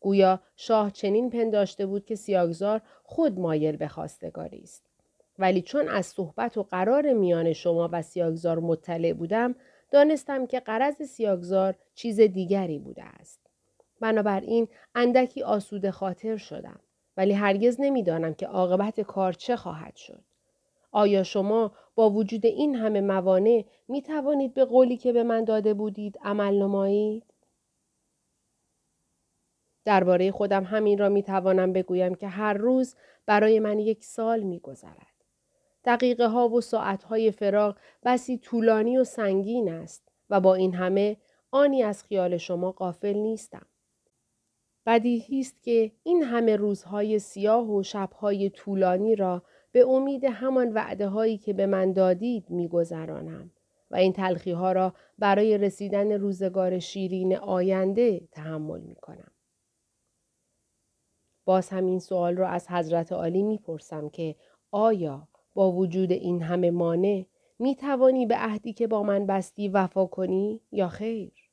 گویا 0.00 0.40
شاه 0.56 0.90
چنین 0.90 1.30
پنداشته 1.30 1.86
بود 1.86 2.04
که 2.04 2.14
سیاگزار 2.14 2.80
خود 3.02 3.38
مایل 3.38 3.76
به 3.76 3.88
خواستگاری 3.88 4.60
است. 4.62 4.84
ولی 5.38 5.62
چون 5.62 5.88
از 5.88 6.06
صحبت 6.06 6.56
و 6.56 6.62
قرار 6.62 7.12
میان 7.12 7.52
شما 7.52 7.88
و 7.92 8.02
سیاگزار 8.02 8.58
مطلع 8.58 9.12
بودم 9.12 9.54
دانستم 9.90 10.46
که 10.46 10.60
قرض 10.60 11.02
سیاگزار 11.02 11.74
چیز 11.94 12.20
دیگری 12.20 12.78
بوده 12.78 13.04
است. 13.04 13.40
بنابراین 14.00 14.68
اندکی 14.94 15.42
آسوده 15.42 15.90
خاطر 15.90 16.36
شدم 16.36 16.80
ولی 17.18 17.32
هرگز 17.32 17.76
نمی‌دانم 17.80 18.34
که 18.34 18.46
عاقبت 18.46 19.00
کار 19.00 19.32
چه 19.32 19.56
خواهد 19.56 19.96
شد. 19.96 20.24
آیا 20.92 21.22
شما 21.22 21.72
با 21.94 22.10
وجود 22.10 22.46
این 22.46 22.74
همه 22.74 23.00
موانع 23.00 23.64
می 23.88 24.02
توانید 24.02 24.54
به 24.54 24.64
قولی 24.64 24.96
که 24.96 25.12
به 25.12 25.22
من 25.22 25.44
داده 25.44 25.74
بودید 25.74 26.18
عمل 26.22 26.54
نمایید؟ 26.62 27.24
درباره 29.84 30.30
خودم 30.30 30.64
همین 30.64 30.98
را 30.98 31.08
می 31.08 31.22
توانم 31.22 31.72
بگویم 31.72 32.14
که 32.14 32.28
هر 32.28 32.52
روز 32.52 32.94
برای 33.26 33.60
من 33.60 33.78
یک 33.78 34.04
سال 34.04 34.42
می 34.42 34.60
گذرد. 34.60 35.24
دقیقه 35.84 36.26
ها 36.26 36.48
و 36.48 36.60
ساعت 36.60 37.02
های 37.02 37.30
فراغ 37.30 37.76
بسی 38.04 38.38
طولانی 38.38 38.98
و 38.98 39.04
سنگین 39.04 39.72
است 39.72 40.08
و 40.30 40.40
با 40.40 40.54
این 40.54 40.74
همه 40.74 41.16
آنی 41.50 41.82
از 41.82 42.04
خیال 42.04 42.36
شما 42.36 42.72
قافل 42.72 43.14
نیستم. 43.14 43.66
بدیهی 44.88 45.40
است 45.40 45.62
که 45.62 45.92
این 46.02 46.22
همه 46.22 46.56
روزهای 46.56 47.18
سیاه 47.18 47.70
و 47.70 47.82
شبهای 47.82 48.50
طولانی 48.50 49.16
را 49.16 49.42
به 49.72 49.88
امید 49.88 50.24
همان 50.24 50.72
وعده 50.72 51.08
هایی 51.08 51.38
که 51.38 51.52
به 51.52 51.66
من 51.66 51.92
دادید 51.92 52.50
میگذرانم 52.50 53.50
و 53.90 53.96
این 53.96 54.12
تلخی 54.12 54.50
ها 54.50 54.72
را 54.72 54.94
برای 55.18 55.58
رسیدن 55.58 56.12
روزگار 56.12 56.78
شیرین 56.78 57.36
آینده 57.36 58.28
تحمل 58.32 58.80
می 58.80 58.94
کنم. 58.94 59.30
باز 61.44 61.68
همین 61.68 61.98
سوال 61.98 62.36
را 62.36 62.48
از 62.48 62.68
حضرت 62.68 63.12
عالی 63.12 63.42
می‌پرسم 63.42 64.08
که 64.08 64.36
آیا 64.70 65.28
با 65.54 65.72
وجود 65.72 66.12
این 66.12 66.42
همه 66.42 66.70
مانع 66.70 67.24
می 67.58 67.76
توانی 67.76 68.26
به 68.26 68.34
عهدی 68.36 68.72
که 68.72 68.86
با 68.86 69.02
من 69.02 69.26
بستی 69.26 69.68
وفا 69.68 70.06
کنی 70.06 70.60
یا 70.72 70.88
خیر؟ 70.88 71.47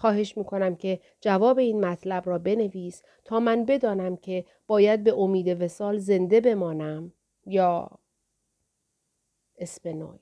خواهش 0.00 0.36
می 0.36 0.44
کنم 0.44 0.76
که 0.76 1.00
جواب 1.20 1.58
این 1.58 1.84
مطلب 1.84 2.28
را 2.28 2.38
بنویس 2.38 3.02
تا 3.24 3.40
من 3.40 3.64
بدانم 3.64 4.16
که 4.16 4.44
باید 4.66 5.04
به 5.04 5.14
امید 5.14 5.62
وسال 5.62 5.98
زنده 5.98 6.40
بمانم 6.40 7.12
یا 7.46 7.90
اسپنوی. 9.58 10.18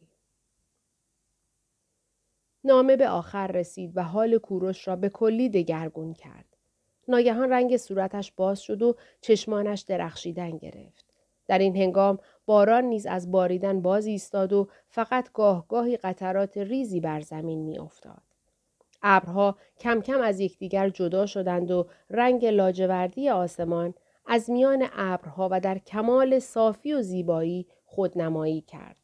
نامه 2.65 2.97
به 2.97 3.09
آخر 3.09 3.47
رسید 3.47 3.93
و 3.97 4.03
حال 4.03 4.39
کوروش 4.39 4.89
را 4.89 4.97
به 4.97 5.09
کلی 5.09 5.49
دگرگون 5.49 6.15
کرد. 6.15 6.57
ناگهان 7.09 7.51
رنگ 7.51 7.77
صورتش 7.77 8.33
باز 8.33 8.61
شد 8.61 8.83
و 8.83 8.97
چشمانش 9.21 9.81
درخشیدن 9.81 10.57
گرفت. 10.57 11.07
در 11.47 11.59
این 11.59 11.77
هنگام 11.77 12.19
باران 12.47 12.85
نیز 12.85 13.07
از 13.07 13.31
باریدن 13.31 13.83
باز 13.83 14.07
ایستاد 14.07 14.53
و 14.53 14.69
فقط 14.89 15.33
گاه 15.33 15.69
گاهی 15.69 15.97
قطرات 15.97 16.59
ریزی 16.59 17.01
بر 17.01 17.21
زمین 17.21 17.63
می 17.63 17.79
افتاد. 17.79 18.28
ابرها 19.03 19.57
کم 19.81 20.01
کم 20.01 20.21
از 20.21 20.41
یکدیگر 20.41 20.89
جدا 20.89 21.27
شدند 21.27 21.71
و 21.71 21.87
رنگ 22.11 22.47
لاجوردی 22.47 23.29
آسمان 23.29 23.95
از 24.27 24.51
میان 24.51 24.89
ابرها 24.93 25.49
و 25.53 25.61
در 25.61 25.79
کمال 25.79 26.39
صافی 26.39 26.93
و 26.95 27.03
زیبایی 27.03 27.67
خودنمایی 27.87 28.61
کرد. 28.61 28.97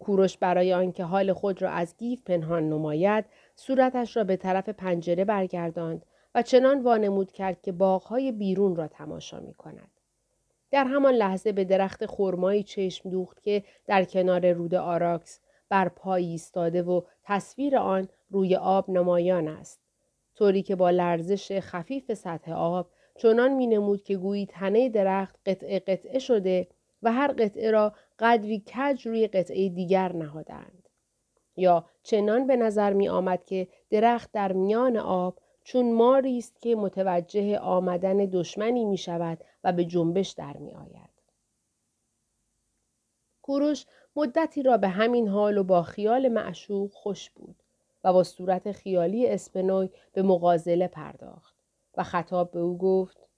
کوروش 0.00 0.38
برای 0.38 0.72
آنکه 0.72 1.04
حال 1.04 1.32
خود 1.32 1.62
را 1.62 1.70
از 1.70 1.96
گیف 1.96 2.22
پنهان 2.22 2.68
نماید 2.68 3.24
صورتش 3.56 4.16
را 4.16 4.24
به 4.24 4.36
طرف 4.36 4.68
پنجره 4.68 5.24
برگرداند 5.24 6.06
و 6.34 6.42
چنان 6.42 6.82
وانمود 6.82 7.32
کرد 7.32 7.62
که 7.62 7.72
باغهای 7.72 8.32
بیرون 8.32 8.76
را 8.76 8.88
تماشا 8.88 9.40
می 9.40 9.54
کند. 9.54 9.90
در 10.70 10.84
همان 10.84 11.14
لحظه 11.14 11.52
به 11.52 11.64
درخت 11.64 12.06
خرمایی 12.06 12.62
چشم 12.62 13.10
دوخت 13.10 13.42
که 13.42 13.64
در 13.86 14.04
کنار 14.04 14.52
رود 14.52 14.74
آراکس 14.74 15.40
بر 15.72 15.88
پای 15.88 16.24
ایستاده 16.24 16.82
و 16.82 17.00
تصویر 17.24 17.76
آن 17.76 18.08
روی 18.30 18.56
آب 18.56 18.90
نمایان 18.90 19.48
است. 19.48 19.80
طوری 20.34 20.62
که 20.62 20.76
با 20.76 20.90
لرزش 20.90 21.58
خفیف 21.60 22.14
سطح 22.14 22.52
آب 22.52 22.90
چنان 23.18 23.52
می 23.52 23.66
نمود 23.66 24.02
که 24.02 24.16
گویی 24.16 24.46
تنه 24.46 24.88
درخت 24.88 25.36
قطعه 25.46 25.78
قطعه 25.78 26.18
شده 26.18 26.68
و 27.02 27.12
هر 27.12 27.32
قطعه 27.32 27.70
را 27.70 27.92
قدری 28.18 28.60
کج 28.60 29.06
روی 29.06 29.26
قطعه 29.26 29.68
دیگر 29.68 30.12
نهادند. 30.12 30.88
یا 31.56 31.84
چنان 32.02 32.46
به 32.46 32.56
نظر 32.56 32.92
می 32.92 33.08
آمد 33.08 33.44
که 33.44 33.68
درخت 33.90 34.32
در 34.32 34.52
میان 34.52 34.96
آب 34.96 35.38
چون 35.64 35.92
ماری 35.92 36.38
است 36.38 36.60
که 36.60 36.76
متوجه 36.76 37.58
آمدن 37.58 38.16
دشمنی 38.16 38.84
می 38.84 38.98
شود 38.98 39.38
و 39.64 39.72
به 39.72 39.84
جنبش 39.84 40.30
در 40.30 40.56
می 40.56 40.74
آید. 40.74 41.12
کوروش 43.42 43.86
مدتی 44.16 44.62
را 44.62 44.76
به 44.76 44.88
همین 44.88 45.28
حال 45.28 45.58
و 45.58 45.64
با 45.64 45.82
خیال 45.82 46.28
معشوق 46.28 46.92
خوش 46.92 47.30
بود 47.30 47.62
و 48.04 48.12
با 48.12 48.22
صورت 48.22 48.72
خیالی 48.72 49.28
اسپنوی 49.28 49.90
به 50.12 50.22
مغازله 50.22 50.88
پرداخت 50.88 51.56
و 51.96 52.02
خطاب 52.02 52.50
به 52.50 52.60
او 52.60 52.78
گفت 52.78 53.28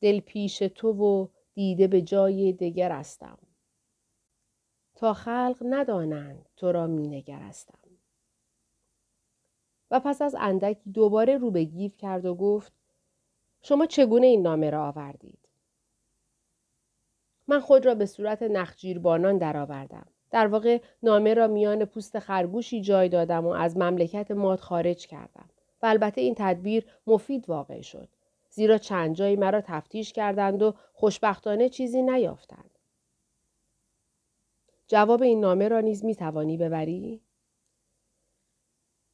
دل 0.00 0.20
پیش 0.20 0.58
تو 0.58 0.92
و 0.92 1.28
دیده 1.54 1.86
به 1.86 2.02
جای 2.02 2.52
دگر 2.52 2.92
هستم. 2.92 3.38
تا 4.94 5.14
خلق 5.14 5.56
ندانند 5.62 6.48
تو 6.56 6.72
را 6.72 6.86
می 6.86 7.08
نگرستم. 7.08 7.78
و 9.90 10.00
پس 10.00 10.22
از 10.22 10.36
اندکی 10.38 10.90
دوباره 10.90 11.38
رو 11.38 11.50
به 11.50 11.64
گیف 11.64 11.96
کرد 11.96 12.24
و 12.24 12.34
گفت 12.34 12.72
شما 13.62 13.86
چگونه 13.86 14.26
این 14.26 14.42
نامه 14.42 14.70
را 14.70 14.88
آوردید؟ 14.88 15.47
من 17.48 17.60
خود 17.60 17.86
را 17.86 17.94
به 17.94 18.06
صورت 18.06 18.42
نخجیربانان 18.42 19.38
درآوردم. 19.38 20.06
در 20.30 20.46
واقع 20.46 20.80
نامه 21.02 21.34
را 21.34 21.46
میان 21.46 21.84
پوست 21.84 22.18
خرگوشی 22.18 22.80
جای 22.80 23.08
دادم 23.08 23.46
و 23.46 23.48
از 23.48 23.76
مملکت 23.76 24.30
ماد 24.30 24.60
خارج 24.60 25.06
کردم. 25.06 25.50
و 25.82 25.86
البته 25.86 26.20
این 26.20 26.34
تدبیر 26.38 26.84
مفید 27.06 27.48
واقع 27.48 27.80
شد. 27.80 28.08
زیرا 28.50 28.78
چند 28.78 29.14
جایی 29.14 29.36
مرا 29.36 29.60
تفتیش 29.60 30.12
کردند 30.12 30.62
و 30.62 30.74
خوشبختانه 30.92 31.68
چیزی 31.68 32.02
نیافتند. 32.02 32.78
جواب 34.86 35.22
این 35.22 35.40
نامه 35.40 35.68
را 35.68 35.80
نیز 35.80 36.04
می 36.04 36.14
توانی 36.14 36.56
ببری؟ 36.56 37.20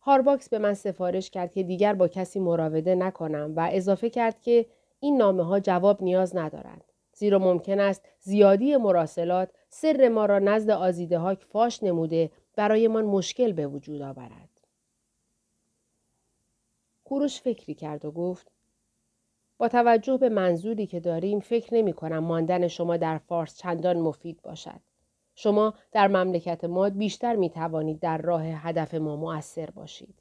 هارباکس 0.00 0.48
به 0.48 0.58
من 0.58 0.74
سفارش 0.74 1.30
کرد 1.30 1.52
که 1.52 1.62
دیگر 1.62 1.94
با 1.94 2.08
کسی 2.08 2.40
مراوده 2.40 2.94
نکنم 2.94 3.52
و 3.56 3.68
اضافه 3.72 4.10
کرد 4.10 4.40
که 4.40 4.66
این 5.00 5.16
نامه 5.16 5.44
ها 5.44 5.60
جواب 5.60 6.02
نیاز 6.02 6.36
ندارند. 6.36 6.93
زیرا 7.14 7.38
ممکن 7.38 7.80
است 7.80 8.02
زیادی 8.20 8.76
مراسلات 8.76 9.50
سر 9.68 10.08
ما 10.08 10.26
را 10.26 10.38
نزد 10.38 10.70
آزیده 10.70 11.18
هاک 11.18 11.44
فاش 11.44 11.82
نموده 11.82 12.30
برایمان 12.56 13.04
مشکل 13.04 13.52
به 13.52 13.66
وجود 13.66 14.02
آورد. 14.02 14.48
کوروش 17.04 17.40
فکری 17.40 17.74
کرد 17.74 18.04
و 18.04 18.10
گفت 18.10 18.50
با 19.58 19.68
توجه 19.68 20.16
به 20.16 20.28
منظوری 20.28 20.86
که 20.86 21.00
داریم 21.00 21.40
فکر 21.40 21.74
نمی 21.74 21.92
کنم 21.92 22.18
ماندن 22.18 22.68
شما 22.68 22.96
در 22.96 23.18
فارس 23.18 23.56
چندان 23.56 23.98
مفید 23.98 24.42
باشد. 24.42 24.80
شما 25.34 25.74
در 25.92 26.08
مملکت 26.08 26.64
ما 26.64 26.90
بیشتر 26.90 27.36
می 27.36 27.50
توانید 27.50 28.00
در 28.00 28.18
راه 28.18 28.42
هدف 28.44 28.94
ما 28.94 29.16
مؤثر 29.16 29.70
باشید. 29.70 30.14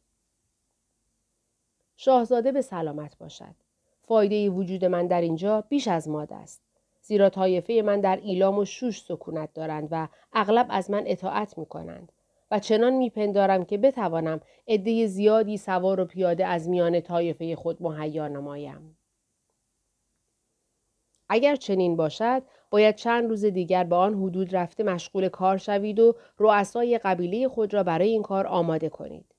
شاهزاده 1.97 2.51
به 2.51 2.61
سلامت 2.61 3.17
باشد. 3.17 3.55
فایده 4.01 4.49
وجود 4.49 4.85
من 4.85 5.07
در 5.07 5.21
اینجا 5.21 5.61
بیش 5.61 5.87
از 5.87 6.09
ماد 6.09 6.33
است. 6.33 6.61
زیرا 7.05 7.29
طایفه 7.29 7.81
من 7.85 8.01
در 8.01 8.15
ایلام 8.15 8.57
و 8.57 8.65
شوش 8.65 9.01
سکونت 9.01 9.53
دارند 9.53 9.87
و 9.91 10.07
اغلب 10.33 10.67
از 10.69 10.91
من 10.91 11.03
اطاعت 11.05 11.57
می 11.57 11.65
کنند. 11.65 12.11
و 12.51 12.59
چنان 12.59 12.93
میپندارم 12.93 13.65
که 13.65 13.77
بتوانم 13.77 14.41
عده 14.67 15.07
زیادی 15.07 15.57
سوار 15.57 15.99
و 15.99 16.05
پیاده 16.05 16.45
از 16.45 16.69
میان 16.69 17.01
طایفه 17.01 17.55
خود 17.55 17.83
مهیا 17.83 18.27
نمایم. 18.27 18.97
اگر 21.29 21.55
چنین 21.55 21.95
باشد 21.95 22.43
باید 22.69 22.95
چند 22.95 23.29
روز 23.29 23.45
دیگر 23.45 23.83
به 23.83 23.95
آن 23.95 24.13
حدود 24.13 24.55
رفته 24.55 24.83
مشغول 24.83 25.29
کار 25.29 25.57
شوید 25.57 25.99
و 25.99 26.15
رؤسای 26.39 26.97
قبیله 26.97 27.47
خود 27.47 27.73
را 27.73 27.83
برای 27.83 28.09
این 28.09 28.21
کار 28.21 28.47
آماده 28.47 28.89
کنید. 28.89 29.35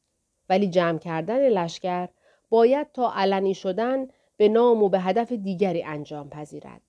ولی 0.48 0.68
جمع 0.68 0.98
کردن 0.98 1.48
لشکر 1.48 2.08
باید 2.50 2.92
تا 2.92 3.12
علنی 3.14 3.54
شدن 3.54 4.08
به 4.36 4.48
نام 4.48 4.82
و 4.82 4.88
به 4.88 5.00
هدف 5.00 5.32
دیگری 5.32 5.82
انجام 5.82 6.30
پذیرد. 6.30 6.80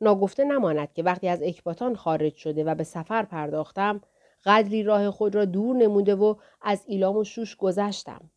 ناگفته 0.00 0.44
نماند 0.44 0.92
که 0.92 1.02
وقتی 1.02 1.28
از 1.28 1.42
اکباتان 1.42 1.94
خارج 1.94 2.34
شده 2.34 2.64
و 2.64 2.74
به 2.74 2.84
سفر 2.84 3.22
پرداختم 3.22 4.00
قدری 4.44 4.82
راه 4.82 5.10
خود 5.10 5.34
را 5.34 5.44
دور 5.44 5.76
نموده 5.76 6.14
و 6.14 6.34
از 6.62 6.84
ایلام 6.86 7.16
و 7.16 7.24
شوش 7.24 7.56
گذشتم. 7.56 8.30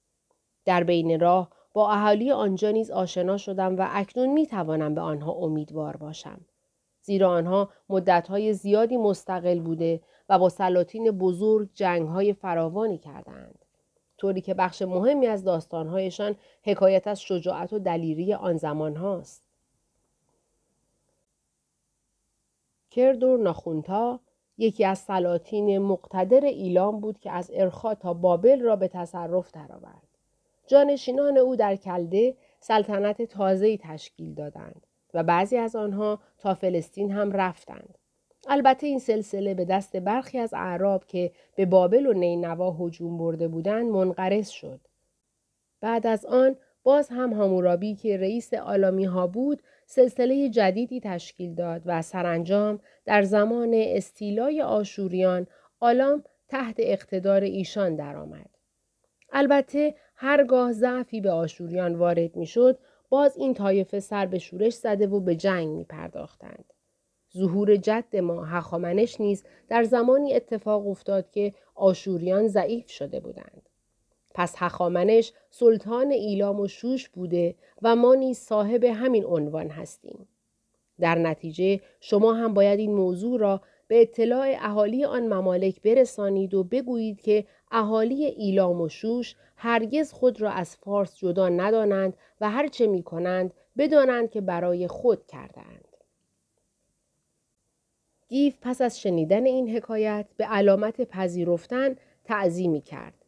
در 0.66 0.84
بین 0.84 1.20
راه 1.20 1.50
با 1.74 1.92
اهالی 1.92 2.32
آنجا 2.32 2.72
نیز 2.72 2.92
آشنا 2.92 3.38
شدم 3.38 3.78
و 3.78 3.88
اکنون 3.90 4.30
می 4.30 4.48
توانم 4.48 4.96
به 4.96 5.02
آنها 5.02 5.32
امیدوار 5.32 5.98
باشم. 5.98 6.42
زیرا 7.02 7.30
آنها 7.30 7.70
مدتهای 7.90 8.54
زیادی 8.54 8.98
مستقل 8.98 9.60
بوده 9.60 10.02
و 10.30 10.40
با 10.40 10.50
سلاطین 10.50 11.12
بزرگ 11.12 11.70
جنگهای 11.74 12.34
فراوانی 12.34 12.98
کردند. 12.98 13.66
طوری 14.18 14.42
که 14.42 14.54
بخش 14.54 14.82
مهمی 14.82 15.28
از 15.28 15.44
داستانهایشان 15.44 16.36
حکایت 16.64 17.08
از 17.08 17.22
شجاعت 17.22 17.74
و 17.74 17.80
دلیری 17.80 18.34
آن 18.34 18.58
زمان 18.58 18.96
هاست. 18.96 19.49
کردور 22.90 23.40
ناخونتا 23.40 24.20
یکی 24.58 24.86
از 24.86 25.00
سلاطین 25.00 25.78
مقتدر 25.78 26.46
ایلام 26.46 27.00
بود 27.00 27.20
که 27.20 27.32
از 27.32 27.52
ارخا 27.54 27.96
تا 27.96 28.14
بابل 28.14 28.62
را 28.62 28.76
به 28.76 28.88
تصرف 28.88 29.52
درآورد. 29.52 30.08
جانشینان 30.68 31.38
او 31.38 31.56
در 31.56 31.76
کلده 31.76 32.36
سلطنت 32.60 33.22
تازه‌ای 33.22 33.78
تشکیل 33.78 34.34
دادند 34.34 34.88
و 35.14 35.24
بعضی 35.24 35.58
از 35.58 35.76
آنها 35.76 36.20
تا 36.38 36.54
فلسطین 36.54 37.12
هم 37.12 37.32
رفتند. 37.32 37.98
البته 38.48 38.88
این 38.88 39.00
سلسله 39.00 39.54
به 39.54 39.66
دست 39.66 39.98
برخی 39.98 40.38
از 40.38 40.54
اعراب 40.54 41.06
که 41.06 41.32
به 41.56 41.66
بابل 41.66 42.06
و 42.06 42.14
نینوا 42.14 42.72
هجوم 42.80 43.18
برده 43.18 43.48
بودند 43.48 43.86
منقرض 43.86 44.50
شد. 44.50 44.80
بعد 45.82 46.08
از 46.08 46.26
آن 46.26 46.56
باز 46.84 47.10
هم 47.10 47.34
هامورابی 47.34 47.96
که 47.96 48.18
رئیس 48.18 48.54
آلامی 48.54 49.06
ها 49.06 49.28
بود 49.28 49.62
سلسله 49.92 50.50
جدیدی 50.50 51.00
تشکیل 51.00 51.56
داد 51.56 51.82
و 51.86 52.02
سرانجام 52.02 52.80
در 53.06 53.22
زمان 53.22 53.72
استیلای 53.74 54.62
آشوریان 54.62 55.48
آلام 55.80 56.24
تحت 56.48 56.76
اقتدار 56.80 57.42
ایشان 57.42 57.96
درآمد. 57.96 58.50
البته 59.32 59.96
هرگاه 60.16 60.72
ضعفی 60.72 61.22
به 61.22 61.32
آشوریان 61.32 61.96
وارد 61.96 62.36
می‌شد 62.36 62.80
باز 63.10 63.38
این 63.38 63.54
طایفه 63.54 64.00
سر 64.00 64.26
به 64.26 64.40
شورش 64.40 64.74
زده 64.74 65.08
و 65.08 65.20
به 65.20 65.36
جنگ 65.36 65.68
می 65.68 65.84
پرداختند. 65.84 66.74
ظهور 67.38 67.76
جد 67.76 68.16
ما 68.16 68.46
هخامنش 68.46 69.22
نیز 69.22 69.44
در 69.70 69.84
زمانی 69.84 70.34
اتفاق 70.34 70.88
افتاد 70.88 71.32
که 71.32 71.54
آشوریان 71.76 72.48
ضعیف 72.48 72.90
شده 72.90 73.20
بودند. 73.20 73.69
پس 74.40 74.54
هخامنش 74.58 75.34
سلطان 75.50 76.12
ایلام 76.12 76.60
و 76.60 76.68
شوش 76.68 77.10
بوده 77.10 77.56
و 77.82 77.96
ما 77.96 78.16
نیز 78.16 78.38
صاحب 78.38 78.84
همین 78.84 79.26
عنوان 79.26 79.70
هستیم. 79.70 80.28
در 81.00 81.16
نتیجه 81.16 81.80
شما 82.00 82.34
هم 82.34 82.54
باید 82.54 82.80
این 82.80 82.96
موضوع 82.96 83.40
را 83.40 83.62
به 83.88 84.02
اطلاع 84.02 84.56
اهالی 84.60 85.06
آن 85.06 85.28
ممالک 85.34 85.82
برسانید 85.82 86.54
و 86.54 86.64
بگویید 86.64 87.22
که 87.22 87.46
اهالی 87.72 88.26
ایلام 88.26 88.82
و 88.82 88.90
شوش 88.90 89.36
هرگز 89.56 90.12
خود 90.14 90.42
را 90.42 90.52
از 90.52 90.76
فارس 90.76 91.18
جدا 91.18 91.50
ندانند 91.50 92.14
و 92.42 92.50
هرچه 92.50 92.88
می 92.88 93.04
کنند 93.04 93.54
بدانند 93.78 94.30
که 94.30 94.42
برای 94.42 94.88
خود 94.88 95.28
کردند. 95.28 95.88
گیف 98.28 98.58
پس 98.62 98.82
از 98.82 99.02
شنیدن 99.02 99.46
این 99.46 99.76
حکایت 99.76 100.26
به 100.38 100.46
علامت 100.46 101.02
پذیرفتن 101.02 101.96
تعظیمی 102.24 102.82
کرد. 102.82 103.19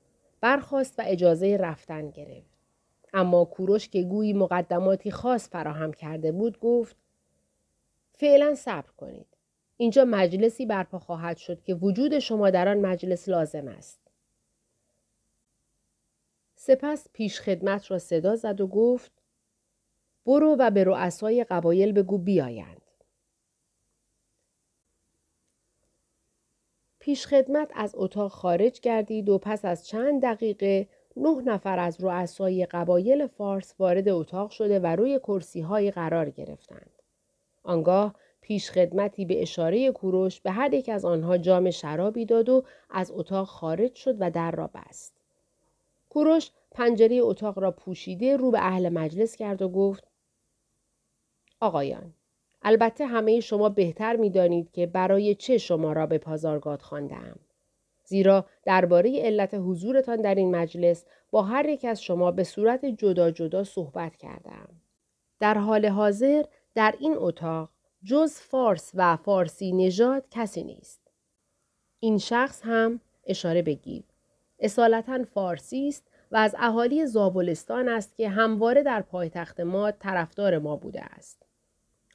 برخواست 0.41 0.99
و 0.99 1.03
اجازه 1.05 1.57
رفتن 1.57 2.09
گرفت. 2.09 2.51
اما 3.13 3.45
کوروش 3.45 3.89
که 3.89 4.03
گویی 4.03 4.33
مقدماتی 4.33 5.11
خاص 5.11 5.49
فراهم 5.49 5.93
کرده 5.93 6.31
بود 6.31 6.59
گفت 6.59 6.95
فعلا 8.13 8.55
صبر 8.55 8.91
کنید. 8.97 9.27
اینجا 9.77 10.05
مجلسی 10.05 10.65
برپا 10.65 10.99
خواهد 10.99 11.37
شد 11.37 11.61
که 11.61 11.73
وجود 11.73 12.19
شما 12.19 12.49
در 12.49 12.67
آن 12.67 12.77
مجلس 12.77 13.29
لازم 13.29 13.67
است. 13.67 14.01
سپس 16.55 17.07
پیش 17.13 17.41
خدمت 17.41 17.91
را 17.91 17.99
صدا 17.99 18.35
زد 18.35 18.61
و 18.61 18.67
گفت 18.67 19.11
برو 20.25 20.55
و 20.59 20.71
به 20.71 20.83
رؤسای 20.83 21.43
قبایل 21.43 21.91
بگو 21.91 22.17
بیایند. 22.17 22.80
پیش 27.01 27.27
خدمت 27.27 27.71
از 27.75 27.95
اتاق 27.97 28.31
خارج 28.31 28.79
گردید 28.79 29.29
و 29.29 29.37
پس 29.37 29.65
از 29.65 29.87
چند 29.87 30.21
دقیقه 30.21 30.87
نه 31.17 31.41
نفر 31.41 31.79
از 31.79 32.03
رؤسای 32.03 32.65
قبایل 32.65 33.27
فارس 33.27 33.75
وارد 33.79 34.09
اتاق 34.09 34.49
شده 34.49 34.79
و 34.79 34.87
روی 34.87 35.19
کرسی 35.19 35.61
های 35.61 35.91
قرار 35.91 36.29
گرفتند. 36.29 36.91
آنگاه 37.63 38.15
پیش 38.41 38.71
خدمتی 38.71 39.25
به 39.25 39.41
اشاره 39.41 39.91
کوروش 39.91 40.41
به 40.41 40.51
هر 40.51 40.73
یک 40.73 40.89
از 40.89 41.05
آنها 41.05 41.37
جام 41.37 41.71
شرابی 41.71 42.25
داد 42.25 42.49
و 42.49 42.63
از 42.89 43.11
اتاق 43.11 43.47
خارج 43.47 43.95
شد 43.95 44.15
و 44.19 44.31
در 44.31 44.51
را 44.51 44.69
بست. 44.73 45.13
کوروش 46.09 46.51
پنجره 46.71 47.15
اتاق 47.15 47.59
را 47.59 47.71
پوشیده 47.71 48.37
رو 48.37 48.51
به 48.51 48.59
اهل 48.65 48.89
مجلس 48.89 49.35
کرد 49.35 49.61
و 49.61 49.69
گفت 49.69 50.07
آقایان 51.59 52.13
البته 52.63 53.05
همه 53.05 53.39
شما 53.39 53.69
بهتر 53.69 54.15
می 54.15 54.29
دانید 54.29 54.71
که 54.71 54.85
برای 54.85 55.35
چه 55.35 55.57
شما 55.57 55.93
را 55.93 56.05
به 56.05 56.17
پازارگاد 56.17 56.81
خواندم. 56.81 57.39
زیرا 58.03 58.45
درباره 58.63 59.21
علت 59.21 59.53
حضورتان 59.53 60.21
در 60.21 60.35
این 60.35 60.55
مجلس 60.55 61.05
با 61.31 61.41
هر 61.41 61.69
یک 61.69 61.85
از 61.85 62.03
شما 62.03 62.31
به 62.31 62.43
صورت 62.43 62.85
جدا 62.85 63.31
جدا 63.31 63.63
صحبت 63.63 64.17
کردم. 64.17 64.69
در 65.39 65.57
حال 65.57 65.85
حاضر 65.85 66.43
در 66.75 66.95
این 66.99 67.15
اتاق 67.17 67.69
جز 68.03 68.33
فارس 68.33 68.91
و 68.93 69.15
فارسی 69.15 69.71
نژاد 69.71 70.25
کسی 70.31 70.63
نیست. 70.63 71.01
این 71.99 72.17
شخص 72.17 72.61
هم 72.63 72.99
اشاره 73.23 73.61
بگیر. 73.61 74.03
اصالتا 74.59 75.23
فارسی 75.23 75.87
است 75.87 76.07
و 76.31 76.37
از 76.37 76.55
اهالی 76.59 77.05
زابلستان 77.05 77.87
است 77.87 78.15
که 78.15 78.29
همواره 78.29 78.83
در 78.83 79.01
پایتخت 79.01 79.59
ما 79.59 79.91
طرفدار 79.91 80.57
ما 80.57 80.75
بوده 80.75 81.01
است. 81.01 81.45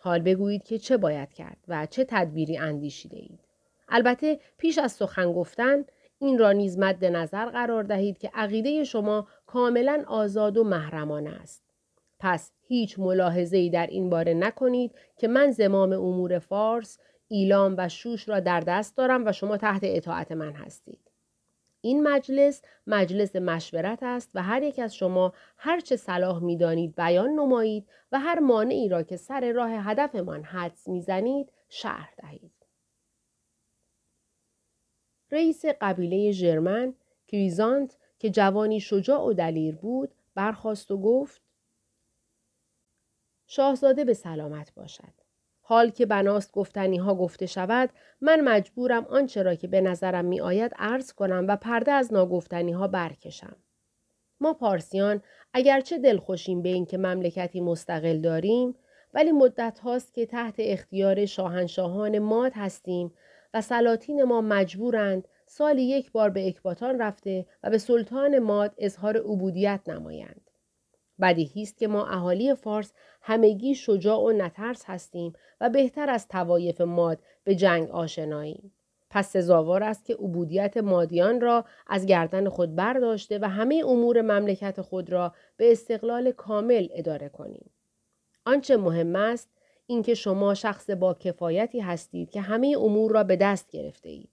حال 0.06 0.20
بگویید 0.20 0.64
که 0.64 0.78
چه 0.78 0.96
باید 0.96 1.32
کرد 1.32 1.56
و 1.68 1.86
چه 1.86 2.04
تدبیری 2.08 2.58
اندیشیده 2.58 3.16
اید. 3.16 3.40
البته 3.88 4.40
پیش 4.58 4.78
از 4.78 4.92
سخن 4.92 5.32
گفتن 5.32 5.84
این 6.18 6.38
را 6.38 6.52
نیز 6.52 6.78
مد 6.78 7.04
نظر 7.04 7.46
قرار 7.50 7.82
دهید 7.82 8.18
که 8.18 8.30
عقیده 8.34 8.84
شما 8.84 9.28
کاملا 9.46 10.04
آزاد 10.06 10.56
و 10.56 10.64
محرمانه 10.64 11.30
است. 11.30 11.62
پس 12.18 12.52
هیچ 12.68 12.98
ملاحظه 12.98 13.56
ای 13.56 13.70
در 13.70 13.86
این 13.86 14.10
باره 14.10 14.34
نکنید 14.34 14.92
که 15.16 15.28
من 15.28 15.50
زمام 15.50 15.92
امور 15.92 16.38
فارس، 16.38 16.98
ایلام 17.28 17.74
و 17.78 17.88
شوش 17.88 18.28
را 18.28 18.40
در 18.40 18.60
دست 18.60 18.96
دارم 18.96 19.26
و 19.26 19.32
شما 19.32 19.56
تحت 19.56 19.80
اطاعت 19.82 20.32
من 20.32 20.52
هستید. 20.52 21.05
این 21.86 22.02
مجلس 22.02 22.62
مجلس 22.86 23.36
مشورت 23.36 24.02
است 24.02 24.30
و 24.34 24.42
هر 24.42 24.62
یک 24.62 24.78
از 24.78 24.94
شما 24.94 25.32
هر 25.56 25.80
چه 25.80 25.96
صلاح 25.96 26.42
می 26.42 26.56
دانید 26.56 26.94
بیان 26.94 27.30
نمایید 27.30 27.88
و 28.12 28.20
هر 28.20 28.38
مانعی 28.38 28.88
را 28.88 29.02
که 29.02 29.16
سر 29.16 29.52
راه 29.52 29.70
هدفمان 29.70 30.42
حدس 30.42 30.88
می‌زنید 30.88 31.52
شرح 31.68 32.14
دهید. 32.22 32.52
رئیس 35.30 35.64
قبیله 35.80 36.32
ژرمن 36.32 36.94
کریزانت 37.28 37.96
که 38.18 38.30
جوانی 38.30 38.80
شجاع 38.80 39.22
و 39.22 39.32
دلیر 39.32 39.76
بود 39.76 40.14
برخواست 40.34 40.90
و 40.90 41.00
گفت 41.00 41.42
شاهزاده 43.46 44.04
به 44.04 44.14
سلامت 44.14 44.74
باشد. 44.74 45.25
حال 45.68 45.90
که 45.90 46.06
بناست 46.06 46.52
گفتنی 46.52 46.96
ها 46.96 47.14
گفته 47.14 47.46
شود 47.46 47.90
من 48.20 48.40
مجبورم 48.40 49.04
آنچه 49.04 49.42
را 49.42 49.54
که 49.54 49.68
به 49.68 49.80
نظرم 49.80 50.24
می 50.24 50.40
آید 50.40 50.72
عرض 50.78 51.12
کنم 51.12 51.44
و 51.48 51.56
پرده 51.56 51.92
از 51.92 52.12
ناگفتنی 52.12 52.72
ها 52.72 52.88
برکشم. 52.88 53.56
ما 54.40 54.54
پارسیان 54.54 55.22
اگرچه 55.52 55.98
دلخوشیم 55.98 56.62
به 56.62 56.68
اینکه 56.68 56.98
مملکتی 56.98 57.60
مستقل 57.60 58.20
داریم 58.20 58.74
ولی 59.14 59.32
مدت 59.32 59.78
هاست 59.78 60.14
که 60.14 60.26
تحت 60.26 60.54
اختیار 60.58 61.26
شاهنشاهان 61.26 62.18
ماد 62.18 62.52
هستیم 62.54 63.14
و 63.54 63.60
سلاطین 63.60 64.22
ما 64.22 64.40
مجبورند 64.40 65.28
سالی 65.46 65.82
یک 65.82 66.12
بار 66.12 66.30
به 66.30 66.48
اکباتان 66.48 66.98
رفته 66.98 67.46
و 67.62 67.70
به 67.70 67.78
سلطان 67.78 68.38
ماد 68.38 68.74
اظهار 68.78 69.16
عبودیت 69.16 69.80
نمایند. 69.86 70.45
بدیهی 71.20 71.62
است 71.62 71.78
که 71.78 71.88
ما 71.88 72.06
اهالی 72.06 72.54
فارس 72.54 72.92
همگی 73.22 73.74
شجاع 73.74 74.20
و 74.20 74.32
نترس 74.32 74.84
هستیم 74.86 75.32
و 75.60 75.70
بهتر 75.70 76.10
از 76.10 76.28
توایف 76.28 76.80
ماد 76.80 77.18
به 77.44 77.54
جنگ 77.54 77.90
آشناییم. 77.90 78.72
پس 79.10 79.30
سزاوار 79.30 79.82
است 79.82 80.04
که 80.04 80.14
عبودیت 80.14 80.76
مادیان 80.76 81.40
را 81.40 81.64
از 81.86 82.06
گردن 82.06 82.48
خود 82.48 82.74
برداشته 82.74 83.38
و 83.38 83.48
همه 83.48 83.82
امور 83.86 84.22
مملکت 84.22 84.80
خود 84.80 85.10
را 85.12 85.34
به 85.56 85.72
استقلال 85.72 86.30
کامل 86.30 86.88
اداره 86.90 87.28
کنیم. 87.28 87.70
آنچه 88.46 88.76
مهم 88.76 89.16
است 89.16 89.48
اینکه 89.86 90.14
شما 90.14 90.54
شخص 90.54 90.90
با 90.90 91.14
کفایتی 91.14 91.80
هستید 91.80 92.30
که 92.30 92.40
همه 92.40 92.76
امور 92.78 93.12
را 93.12 93.24
به 93.24 93.36
دست 93.36 93.70
گرفته 93.70 94.08
اید. 94.08 94.30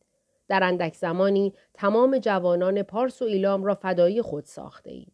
در 0.47 0.63
اندک 0.63 0.95
زمانی 0.95 1.53
تمام 1.73 2.17
جوانان 2.17 2.83
پارس 2.83 3.21
و 3.21 3.25
ایلام 3.25 3.63
را 3.63 3.75
فدایی 3.75 4.21
خود 4.21 4.45
ساخته 4.45 4.91
اید. 4.91 5.12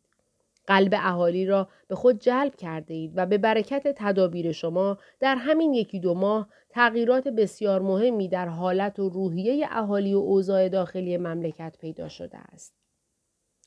قلب 0.69 0.93
اهالی 0.93 1.45
را 1.45 1.69
به 1.87 1.95
خود 1.95 2.19
جلب 2.19 2.55
کرده 2.55 2.93
اید 2.93 3.13
و 3.15 3.25
به 3.25 3.37
برکت 3.37 3.87
تدابیر 3.95 4.51
شما 4.51 4.97
در 5.19 5.35
همین 5.35 5.73
یکی 5.73 5.99
دو 5.99 6.13
ماه 6.13 6.49
تغییرات 6.69 7.27
بسیار 7.27 7.81
مهمی 7.81 8.27
در 8.27 8.47
حالت 8.47 8.99
و 8.99 9.09
روحیه 9.09 9.67
اهالی 9.69 10.13
و 10.13 10.17
اوضاع 10.17 10.69
داخلی 10.69 11.17
مملکت 11.17 11.77
پیدا 11.79 12.09
شده 12.09 12.37
است. 12.37 12.75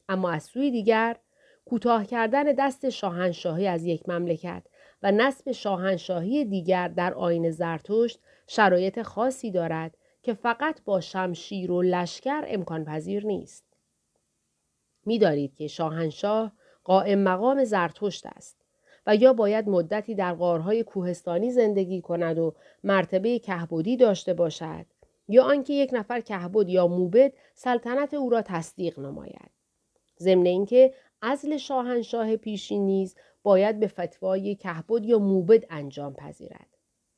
اما 0.09 0.31
از 0.31 0.43
سوی 0.43 0.71
دیگر 0.71 1.17
کوتاه 1.65 2.07
کردن 2.07 2.45
دست 2.45 2.91
شاهنشاهی 2.91 3.67
از 3.67 3.85
یک 3.85 4.09
مملکت 4.09 4.62
و 5.03 5.12
نصب 5.12 5.53
شاهنشاهی 5.53 6.45
دیگر 6.45 6.88
در 6.88 7.15
آین 7.15 7.51
زرتشت 7.51 8.21
شرایط 8.47 9.03
خاصی 9.03 9.51
دارد 9.51 9.97
که 10.23 10.35
فقط 10.35 10.85
با 10.85 11.01
شمشیر 11.01 11.73
و 11.73 11.83
لشکر 11.83 12.45
امکان 12.47 12.85
پذیر 12.85 13.27
نیست. 13.27 13.65
میدارید 15.07 15.55
که 15.55 15.67
شاهنشاه 15.67 16.53
قائم 16.85 17.18
مقام 17.18 17.64
زرتشت 17.64 18.27
است 18.27 18.57
و 19.07 19.16
یا 19.16 19.33
باید 19.33 19.68
مدتی 19.68 20.14
در 20.14 20.35
غارهای 20.35 20.83
کوهستانی 20.83 21.51
زندگی 21.51 22.01
کند 22.01 22.38
و 22.38 22.55
مرتبه 22.85 23.38
کهبودی 23.38 23.97
داشته 23.97 24.35
باشد 24.35 24.87
یا 25.29 25.45
آنکه 25.45 25.73
یک 25.73 25.90
نفر 25.92 26.21
کهبود 26.21 26.68
یا 26.68 26.87
موبد 26.87 27.33
سلطنت 27.55 28.14
او 28.14 28.31
را 28.31 28.42
تصدیق 28.42 28.99
نماید. 28.99 29.51
ضمن 30.18 30.47
اینکه 30.47 30.95
ازل 31.23 31.57
شاهنشاه 31.57 32.37
پیشین 32.37 32.87
نیز 32.87 33.16
باید 33.42 33.81
به 33.81 33.87
فتوای 33.87 34.55
کهبد 34.55 35.05
یا 35.05 35.18
موبد 35.18 35.64
انجام 35.71 36.14
پذیرد. 36.14 36.66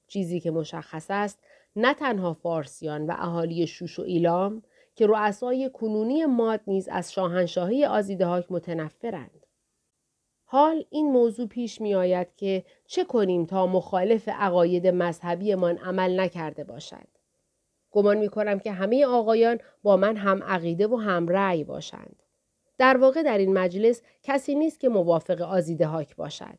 چیزی 0.08 0.40
که 0.40 0.50
مشخص 0.50 1.06
است 1.10 1.38
نه 1.76 1.94
تنها 1.94 2.34
فارسیان 2.34 3.06
و 3.06 3.14
اهالی 3.18 3.66
شوش 3.66 3.98
و 3.98 4.02
ایلام 4.02 4.62
که 4.94 5.06
رؤسای 5.06 5.70
کنونی 5.70 6.26
ماد 6.26 6.60
نیز 6.66 6.88
از 6.88 7.12
شاهنشاهی 7.12 7.84
آزیدهاک 7.84 8.46
متنفرند. 8.50 9.43
حال 10.54 10.84
این 10.90 11.12
موضوع 11.12 11.46
پیش 11.46 11.80
می 11.80 11.94
آید 11.94 12.28
که 12.36 12.64
چه 12.86 13.04
کنیم 13.04 13.44
تا 13.46 13.66
مخالف 13.66 14.28
عقاید 14.28 14.86
مذهبیمان 14.86 15.78
عمل 15.78 16.20
نکرده 16.20 16.64
باشد. 16.64 17.06
گمان 17.90 18.16
می 18.16 18.28
کنم 18.28 18.58
که 18.58 18.72
همه 18.72 19.06
آقایان 19.06 19.58
با 19.82 19.96
من 19.96 20.16
هم 20.16 20.42
عقیده 20.42 20.86
و 20.86 20.96
هم 20.96 21.28
رأی 21.28 21.64
باشند. 21.64 22.22
در 22.78 22.96
واقع 22.96 23.22
در 23.22 23.38
این 23.38 23.52
مجلس 23.52 24.02
کسی 24.22 24.54
نیست 24.54 24.80
که 24.80 24.88
موافق 24.88 25.42
آزیده 25.42 25.86
هاک 25.86 26.16
باشد. 26.16 26.58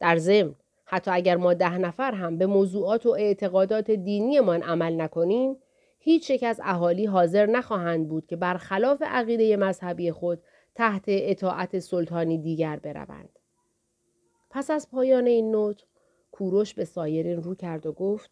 در 0.00 0.16
ضمن 0.16 0.54
حتی 0.84 1.10
اگر 1.10 1.36
ما 1.36 1.54
ده 1.54 1.78
نفر 1.78 2.12
هم 2.12 2.38
به 2.38 2.46
موضوعات 2.46 3.06
و 3.06 3.10
اعتقادات 3.10 3.90
دینیمان 3.90 4.62
عمل 4.62 5.00
نکنیم 5.00 5.56
هیچ 5.98 6.30
یک 6.30 6.42
از 6.42 6.60
اهالی 6.64 7.06
حاضر 7.06 7.46
نخواهند 7.46 8.08
بود 8.08 8.26
که 8.26 8.36
برخلاف 8.36 9.02
عقیده 9.02 9.56
مذهبی 9.56 10.12
خود 10.12 10.42
تحت 10.78 11.04
اطاعت 11.08 11.78
سلطانی 11.78 12.38
دیگر 12.38 12.76
بروند. 12.76 13.38
پس 14.50 14.70
از 14.70 14.90
پایان 14.90 15.26
این 15.26 15.50
نوت 15.50 15.84
کوروش 16.32 16.74
به 16.74 16.84
سایرین 16.84 17.42
رو 17.42 17.54
کرد 17.54 17.86
و 17.86 17.92
گفت 17.92 18.30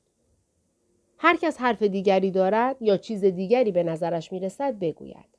هر 1.19 1.37
کس 1.37 1.61
حرف 1.61 1.83
دیگری 1.83 2.31
دارد 2.31 2.83
یا 2.83 2.97
چیز 2.97 3.25
دیگری 3.25 3.73
به 3.73 3.83
نظرش 3.83 4.33
می‌رسد 4.33 4.79
بگوید. 4.79 5.39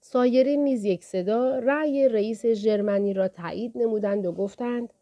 سایرین 0.00 0.64
نیز 0.64 0.84
یک 0.84 1.04
صدا 1.04 1.58
رأی 1.58 2.08
رئیس 2.08 2.46
ژرمنی 2.46 3.14
را 3.14 3.28
تایید 3.28 3.72
نمودند 3.74 4.26
و 4.26 4.32
گفتند 4.32 4.92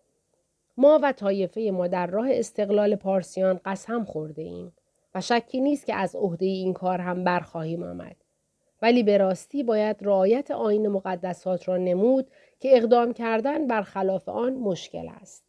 ما 0.77 1.01
و 1.03 1.13
طایفه 1.13 1.71
ما 1.71 1.87
در 1.87 2.07
راه 2.07 2.29
استقلال 2.31 2.97
پارسیان 2.97 3.61
قسم 3.65 4.05
خورده 4.05 4.43
ایم 4.43 4.73
و 5.15 5.21
شکی 5.21 5.61
نیست 5.61 5.87
که 5.87 5.95
از 5.95 6.17
عهده 6.17 6.47
این 6.47 6.73
کار 6.73 7.01
هم 7.01 7.25
برخواهیم 7.25 7.83
آمد. 7.83 8.24
ولی 8.83 9.03
به 9.03 9.19
راستی 9.19 9.63
باید 9.63 9.97
رعایت 10.01 10.51
آین 10.51 10.89
مقدسات 10.89 11.69
را 11.69 11.77
نمود 11.77 12.31
که 12.61 12.77
اقدام 12.77 13.13
کردن 13.13 13.67
بر 13.67 13.83
خلاف 13.83 14.29
آن 14.29 14.53
مشکل 14.53 15.09
است. 15.09 15.45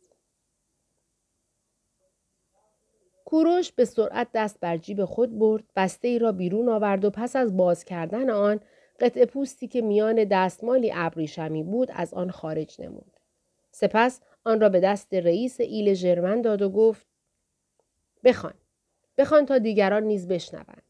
کوروش 3.25 3.71
به 3.71 3.85
سرعت 3.85 4.27
دست 4.33 4.59
بر 4.59 4.77
جیب 4.77 5.05
خود 5.05 5.39
برد، 5.39 5.63
بسته 5.75 6.07
ای 6.07 6.19
را 6.19 6.31
بیرون 6.31 6.69
آورد 6.69 7.05
و 7.05 7.09
پس 7.09 7.35
از 7.35 7.57
باز 7.57 7.85
کردن 7.85 8.29
آن 8.29 8.59
قطع 8.99 9.25
پوستی 9.25 9.67
که 9.67 9.81
میان 9.81 10.23
دستمالی 10.23 10.91
ابریشمی 10.95 11.63
بود 11.63 11.91
از 11.93 12.13
آن 12.13 12.31
خارج 12.31 12.81
نمود. 12.81 13.11
سپس 13.71 14.21
آن 14.45 14.61
را 14.61 14.69
به 14.69 14.79
دست 14.79 15.13
رئیس 15.13 15.59
ایل 15.59 15.93
ژرمن 15.93 16.41
داد 16.41 16.61
و 16.61 16.69
گفت 16.69 17.07
بخوان 18.23 18.53
بخوان 19.17 19.45
تا 19.45 19.57
دیگران 19.57 20.03
نیز 20.03 20.27
بشنوند 20.27 20.84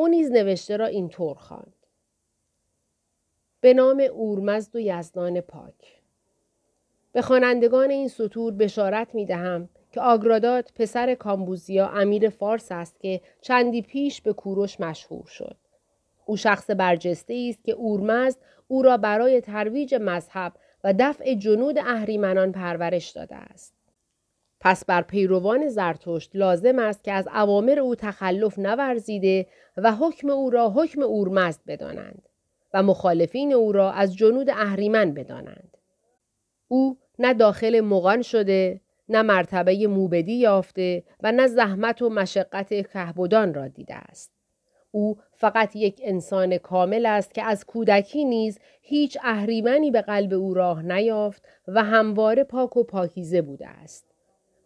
او 0.00 0.08
نیز 0.08 0.30
نوشته 0.32 0.76
را 0.76 0.86
اینطور 0.86 1.34
خواند 1.34 1.86
به 3.60 3.74
نام 3.74 4.00
اورمزد 4.00 4.76
و 4.76 4.80
یزدان 4.80 5.40
پاک 5.40 6.00
به 7.12 7.22
خوانندگان 7.22 7.90
این 7.90 8.08
سطور 8.08 8.52
بشارت 8.52 9.14
می 9.14 9.26
دهم 9.26 9.68
که 9.92 10.00
آگرادات 10.00 10.72
پسر 10.74 11.14
کامبوزیا 11.14 11.88
امیر 11.88 12.28
فارس 12.28 12.72
است 12.72 13.00
که 13.00 13.20
چندی 13.40 13.82
پیش 13.82 14.22
به 14.22 14.32
کوروش 14.32 14.80
مشهور 14.80 15.26
شد. 15.26 15.56
او 16.26 16.36
شخص 16.36 16.70
برجسته 16.70 17.46
است 17.50 17.64
که 17.64 17.72
اورمزد 17.72 18.38
او 18.68 18.82
را 18.82 18.96
برای 18.96 19.40
ترویج 19.40 19.94
مذهب 19.94 20.52
و 20.84 20.94
دفع 20.98 21.34
جنود 21.34 21.78
اهریمنان 21.78 22.52
پرورش 22.52 23.10
داده 23.10 23.36
است. 23.36 23.74
پس 24.60 24.84
بر 24.84 25.02
پیروان 25.02 25.68
زرتشت 25.68 26.30
لازم 26.36 26.78
است 26.78 27.04
که 27.04 27.12
از 27.12 27.28
اوامر 27.34 27.78
او 27.78 27.94
تخلف 27.94 28.58
نورزیده 28.58 29.46
و 29.76 29.92
حکم 29.92 30.30
او 30.30 30.50
را 30.50 30.70
حکم 30.70 31.02
اورمزد 31.02 31.60
بدانند 31.66 32.28
و 32.74 32.82
مخالفین 32.82 33.52
او 33.52 33.72
را 33.72 33.92
از 33.92 34.16
جنود 34.16 34.50
اهریمن 34.50 35.14
بدانند. 35.14 35.76
او 36.68 36.98
نه 37.18 37.34
داخل 37.34 37.80
مغان 37.80 38.22
شده، 38.22 38.80
نه 39.08 39.22
مرتبه 39.22 39.86
موبدی 39.86 40.34
یافته 40.34 41.04
و 41.22 41.32
نه 41.32 41.46
زحمت 41.46 42.02
و 42.02 42.08
مشقت 42.08 42.88
کهبدان 42.88 43.54
را 43.54 43.68
دیده 43.68 43.94
است. 43.94 44.32
او 44.90 45.18
فقط 45.32 45.76
یک 45.76 46.00
انسان 46.04 46.58
کامل 46.58 47.06
است 47.06 47.34
که 47.34 47.42
از 47.42 47.64
کودکی 47.64 48.24
نیز 48.24 48.58
هیچ 48.82 49.18
اهریمنی 49.22 49.90
به 49.90 50.02
قلب 50.02 50.32
او 50.32 50.54
راه 50.54 50.82
نیافت 50.82 51.42
و 51.68 51.82
همواره 51.84 52.44
پاک 52.44 52.76
و 52.76 52.84
پاکیزه 52.84 53.42
بوده 53.42 53.68
است. 53.68 54.09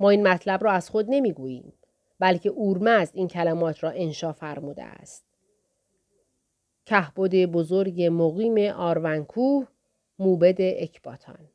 ما 0.01 0.11
این 0.11 0.29
مطلب 0.29 0.65
را 0.65 0.73
از 0.73 0.91
خود 0.91 1.07
نمی‌گوییم 1.09 1.73
بلکه 2.19 2.49
اورمزد 2.49 3.11
این 3.15 3.29
کلمات 3.29 3.85
را 3.85 3.91
انشا 3.91 4.33
فرموده 4.33 4.85
است. 4.85 5.25
کهبد 6.87 7.45
بزرگ 7.45 8.03
مقیم 8.03 8.73
آرونکوه 8.73 9.67
موبد 10.19 10.57
اکباتان 10.61 11.49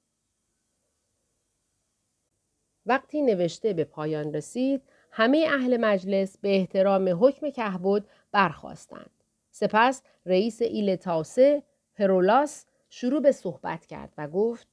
وقتی 2.86 3.22
نوشته 3.22 3.74
به 3.74 3.84
پایان 3.84 4.34
رسید 4.34 4.82
همه 5.12 5.48
اهل 5.50 5.78
مجلس 5.78 6.38
به 6.38 6.56
احترام 6.56 7.26
حکم 7.26 7.50
کهبد 7.50 8.04
برخواستند. 8.32 9.12
سپس 9.52 10.04
رئیس 10.26 10.62
ایل 10.62 10.96
تاسه 10.96 11.64
هرولاس 11.96 12.66
شروع 12.90 13.22
به 13.22 13.32
صحبت 13.32 13.86
کرد 13.86 14.14
و 14.18 14.28
گفت 14.28 14.68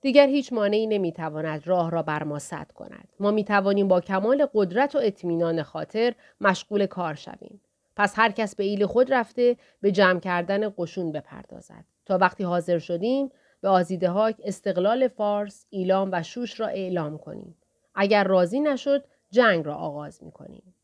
دیگر 0.00 0.28
هیچ 0.28 0.52
مانعی 0.52 0.86
نمی‌تواند 0.86 1.66
راه 1.66 1.90
را 1.90 2.02
بر 2.02 2.22
ما 2.22 2.38
سد 2.38 2.72
کند. 2.74 3.08
ما 3.20 3.30
می 3.30 3.44
توانیم 3.44 3.88
با 3.88 4.00
کمال 4.00 4.48
قدرت 4.54 4.94
و 4.94 4.98
اطمینان 5.02 5.62
خاطر 5.62 6.14
مشغول 6.40 6.86
کار 6.86 7.14
شویم. 7.14 7.60
پس 7.96 8.12
هر 8.16 8.32
کس 8.32 8.56
به 8.56 8.64
ایل 8.64 8.86
خود 8.86 9.14
رفته 9.14 9.56
به 9.80 9.92
جمع 9.92 10.20
کردن 10.20 10.72
قشون 10.78 11.12
بپردازد. 11.12 11.84
تا 12.06 12.18
وقتی 12.18 12.44
حاضر 12.44 12.78
شدیم 12.78 13.30
به 13.60 13.68
آزیده 13.68 14.10
هاک 14.10 14.36
استقلال 14.44 15.08
فارس، 15.08 15.66
ایلام 15.70 16.08
و 16.12 16.22
شوش 16.22 16.60
را 16.60 16.66
اعلام 16.66 17.18
کنیم. 17.18 17.56
اگر 17.94 18.24
راضی 18.24 18.60
نشد 18.60 19.04
جنگ 19.30 19.66
را 19.66 19.74
آغاز 19.74 20.22
می 20.22 20.32
کنیم. 20.32 20.74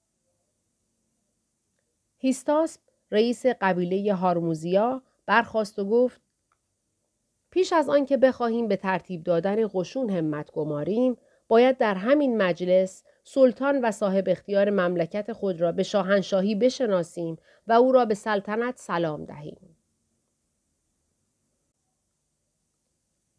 رئیس 3.11 3.47
قبیله 3.47 4.15
هارموزیا 4.15 5.03
برخواست 5.27 5.79
و 5.79 5.85
گفت 5.85 6.21
پیش 7.53 7.73
از 7.73 7.89
آن 7.89 8.07
که 8.07 8.17
بخواهیم 8.17 8.69
به 8.69 8.77
ترتیب 8.77 9.25
دادن 9.25 9.69
قشون 9.75 10.11
همت 10.11 10.51
گماریم 10.51 11.17
باید 11.49 11.79
در 11.79 11.95
همین 11.95 12.43
مجلس 12.43 13.05
سلطان 13.25 13.81
و 13.85 13.91
صاحب 13.91 14.25
اختیار 14.29 14.71
مملکت 14.71 15.33
خود 15.33 15.61
را 15.61 15.73
به 15.73 15.83
شاهنشاهی 15.83 16.55
بشناسیم 16.55 17.37
و 17.67 17.73
او 17.73 17.93
را 17.93 18.05
به 18.05 18.15
سلطنت 18.15 18.79
سلام 18.79 19.25
دهیم. 19.25 19.77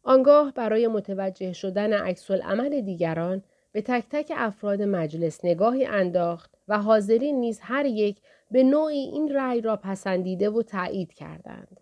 آنگاه 0.02 0.52
برای 0.52 0.88
متوجه 0.88 1.52
شدن 1.52 1.92
عکس 1.92 2.30
عمل 2.30 2.80
دیگران 2.80 3.42
به 3.72 3.82
تک 3.82 4.04
تک 4.10 4.32
افراد 4.36 4.82
مجلس 4.82 5.44
نگاهی 5.44 5.86
انداخت 5.86 6.54
و 6.68 6.78
حاضرین 6.78 7.40
نیز 7.40 7.60
هر 7.62 7.86
یک 7.86 8.20
به 8.50 8.62
نوعی 8.62 8.98
این 8.98 9.34
رأی 9.34 9.60
را 9.60 9.76
پسندیده 9.76 10.50
و 10.50 10.62
تایید 10.62 11.12
کردند. 11.12 11.80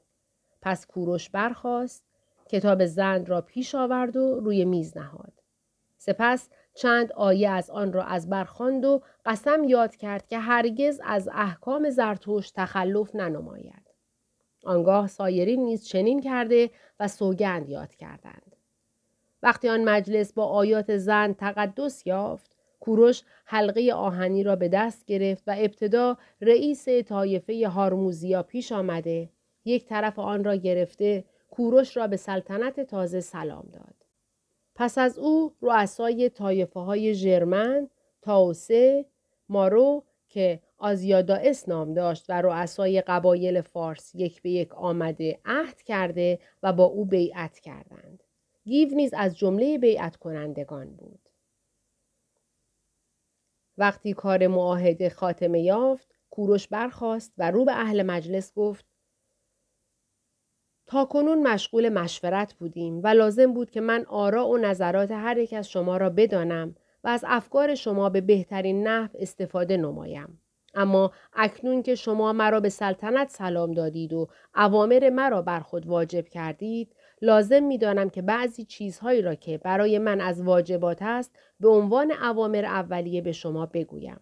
پس 0.63 0.87
کوروش 0.87 1.31
برخاست، 1.31 2.12
کتاب 2.53 2.87
زند 2.87 3.29
را 3.29 3.41
پیش 3.41 3.75
آورد 3.75 4.17
و 4.17 4.41
روی 4.41 4.65
میز 4.65 4.97
نهاد. 4.97 5.33
سپس 5.99 6.49
چند 6.75 7.13
آیه 7.13 7.51
از 7.51 7.71
آن 7.71 7.93
را 7.93 8.05
از 8.05 8.31
برخاند 8.31 8.85
و 8.85 9.03
قسم 9.27 9.65
یاد 9.65 9.97
کرد 9.97 10.29
که 10.29 10.39
هرگز 10.39 11.01
از 11.05 11.29
احکام 11.33 11.91
زرتوش 11.91 12.51
تخلف 12.51 13.15
ننماید. 13.15 13.91
آنگاه 14.65 15.07
سایرین 15.07 15.65
نیز 15.65 15.85
چنین 15.85 16.21
کرده 16.21 16.71
و 17.01 17.09
سوگند 17.09 17.69
یاد 17.69 17.95
کردند. 17.95 18.57
وقتی 19.43 19.69
آن 19.69 19.85
مجلس 19.85 20.33
با 20.33 20.45
آیات 20.45 20.97
زن 20.97 21.33
تقدس 21.33 22.07
یافت، 22.07 22.57
کوروش 22.81 23.23
حلقه 23.45 23.93
آهنی 23.93 24.43
را 24.43 24.57
به 24.57 24.69
دست 24.69 25.05
گرفت 25.07 25.43
و 25.47 25.55
ابتدا 25.59 26.17
رئیس 26.41 26.89
طایفه 26.89 27.69
هارموزیا 27.69 28.43
پیش 28.43 28.73
آمده، 28.73 29.29
یک 29.65 29.87
طرف 29.87 30.19
آن 30.19 30.45
را 30.45 30.57
گرفته، 30.57 31.25
کوروش 31.53 31.97
را 31.97 32.07
به 32.07 32.17
سلطنت 32.17 32.81
تازه 32.81 33.21
سلام 33.21 33.69
داد. 33.73 33.95
پس 34.75 34.99
از 34.99 35.19
او 35.19 35.53
رؤسای 35.63 36.29
طایفه 36.29 36.81
های 36.81 37.15
ژرمن، 37.15 37.89
تاوسه، 38.23 39.07
مارو 39.49 40.05
که 40.29 40.61
آزیادائس 40.79 41.69
نام 41.69 41.95
داشت 41.95 42.25
و 42.29 42.43
رؤسای 42.43 43.01
قبایل 43.01 43.61
فارس 43.61 44.15
یک 44.15 44.43
به 44.43 44.51
یک 44.51 44.75
آمده 44.75 45.39
عهد 45.45 45.83
کرده 45.83 46.39
و 46.63 46.73
با 46.73 46.85
او 46.85 47.05
بیعت 47.05 47.59
کردند. 47.59 48.23
گیو 48.65 48.89
نیز 48.95 49.15
از 49.15 49.39
جمله 49.39 49.79
بیعت 49.79 50.17
کنندگان 50.17 50.91
بود. 50.97 51.29
وقتی 53.79 54.13
کار 54.13 54.47
معاهده 54.47 55.11
خاتمه 55.11 55.61
یافت، 55.61 56.15
کوروش 56.31 56.69
برخاست 56.69 57.33
و 57.39 57.51
رو 57.51 57.65
به 57.65 57.73
اهل 57.73 58.03
مجلس 58.03 58.55
گفت 58.55 58.92
تا 60.87 61.05
کنون 61.05 61.43
مشغول 61.43 61.89
مشورت 61.89 62.55
بودیم 62.55 63.01
و 63.05 63.07
لازم 63.07 63.53
بود 63.53 63.71
که 63.71 63.81
من 63.81 64.05
آرا 64.09 64.49
و 64.49 64.59
نظرات 64.59 65.11
هر 65.11 65.39
یک 65.39 65.53
از 65.53 65.69
شما 65.69 65.97
را 65.97 66.11
بدانم 66.11 66.75
و 67.05 67.09
از 67.09 67.25
افکار 67.29 67.75
شما 67.75 68.09
به 68.11 68.21
بهترین 68.21 68.89
نحو 68.89 69.09
استفاده 69.15 69.77
نمایم. 69.77 70.39
اما 70.75 71.13
اکنون 71.33 71.83
که 71.83 71.95
شما 71.95 72.33
مرا 72.33 72.61
به 72.61 72.69
سلطنت 72.69 73.31
سلام 73.31 73.73
دادید 73.73 74.13
و 74.13 74.29
اوامر 74.55 75.11
مرا 75.11 75.43
بر 75.43 75.61
خود 75.61 75.87
واجب 75.87 76.29
کردید 76.29 76.95
لازم 77.23 77.63
می 77.63 77.79
دانم 77.79 78.11
که 78.11 78.23
بعضی 78.23 78.65
چیزهایی 78.65 79.23
را 79.23 79.35
که 79.35 79.59
برای 79.59 79.99
من 79.99 80.21
از 80.21 80.43
واجبات 80.43 81.03
است 81.03 81.37
به 81.61 81.69
عنوان 81.69 82.13
اوامر 82.13 82.65
اولیه 82.65 83.21
به 83.21 83.33
شما 83.33 83.67
بگویم. 83.67 84.21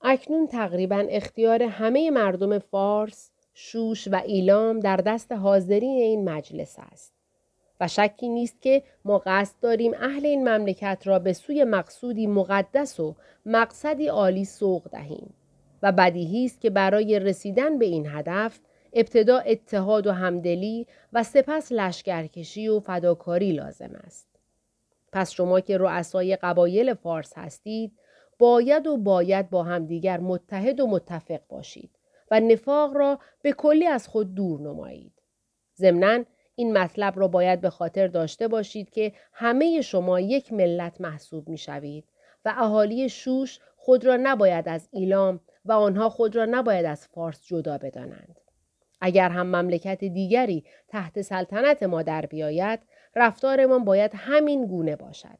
اکنون 0.00 0.46
تقریبا 0.46 1.06
اختیار 1.10 1.62
همه 1.62 2.10
مردم 2.10 2.58
فارس، 2.58 3.30
شوش 3.54 4.08
و 4.08 4.22
ایلام 4.26 4.80
در 4.80 4.96
دست 4.96 5.32
حاضرین 5.32 5.96
این 5.98 6.30
مجلس 6.30 6.76
است. 6.78 7.14
و 7.80 7.88
شکی 7.88 8.28
نیست 8.28 8.62
که 8.62 8.82
ما 9.04 9.22
قصد 9.26 9.54
داریم 9.60 9.92
اهل 9.94 10.26
این 10.26 10.48
مملکت 10.48 11.02
را 11.04 11.18
به 11.18 11.32
سوی 11.32 11.64
مقصودی 11.64 12.26
مقدس 12.26 13.00
و 13.00 13.14
مقصدی 13.46 14.06
عالی 14.06 14.44
سوق 14.44 14.88
دهیم 14.88 15.34
و 15.82 15.92
بدیهی 15.92 16.44
است 16.44 16.60
که 16.60 16.70
برای 16.70 17.18
رسیدن 17.18 17.78
به 17.78 17.84
این 17.84 18.06
هدف 18.06 18.60
ابتدا 18.92 19.38
اتحاد 19.38 20.06
و 20.06 20.12
همدلی 20.12 20.86
و 21.12 21.22
سپس 21.22 21.72
لشکرکشی 21.72 22.68
و 22.68 22.80
فداکاری 22.80 23.52
لازم 23.52 24.00
است. 24.06 24.28
پس 25.12 25.30
شما 25.30 25.60
که 25.60 25.78
رؤسای 25.78 26.36
قبایل 26.36 26.94
فارس 26.94 27.32
هستید 27.36 27.92
باید 28.38 28.86
و 28.86 28.96
باید 28.96 29.50
با 29.50 29.62
همدیگر 29.62 30.20
متحد 30.20 30.80
و 30.80 30.86
متفق 30.86 31.40
باشید 31.48 31.90
و 32.30 32.40
نفاق 32.40 32.96
را 32.96 33.18
به 33.42 33.52
کلی 33.52 33.86
از 33.86 34.08
خود 34.08 34.34
دور 34.34 34.60
نمایید. 34.60 35.12
ضمناً 35.76 36.24
این 36.56 36.78
مطلب 36.78 37.18
را 37.18 37.28
باید 37.28 37.60
به 37.60 37.70
خاطر 37.70 38.06
داشته 38.06 38.48
باشید 38.48 38.90
که 38.90 39.12
همه 39.32 39.80
شما 39.80 40.20
یک 40.20 40.52
ملت 40.52 41.00
محسوب 41.00 41.48
می 41.48 41.58
شوید 41.58 42.04
و 42.44 42.54
اهالی 42.56 43.08
شوش 43.08 43.58
خود 43.76 44.04
را 44.04 44.16
نباید 44.16 44.68
از 44.68 44.88
ایلام 44.92 45.40
و 45.64 45.72
آنها 45.72 46.08
خود 46.08 46.36
را 46.36 46.44
نباید 46.44 46.86
از 46.86 47.06
فارس 47.06 47.46
جدا 47.46 47.78
بدانند. 47.78 48.40
اگر 49.00 49.28
هم 49.28 49.46
مملکت 49.46 50.04
دیگری 50.04 50.64
تحت 50.88 51.22
سلطنت 51.22 51.82
ما 51.82 52.02
در 52.02 52.26
بیاید 52.26 52.80
رفتارمان 53.16 53.84
باید 53.84 54.10
همین 54.14 54.66
گونه 54.66 54.96
باشد. 54.96 55.38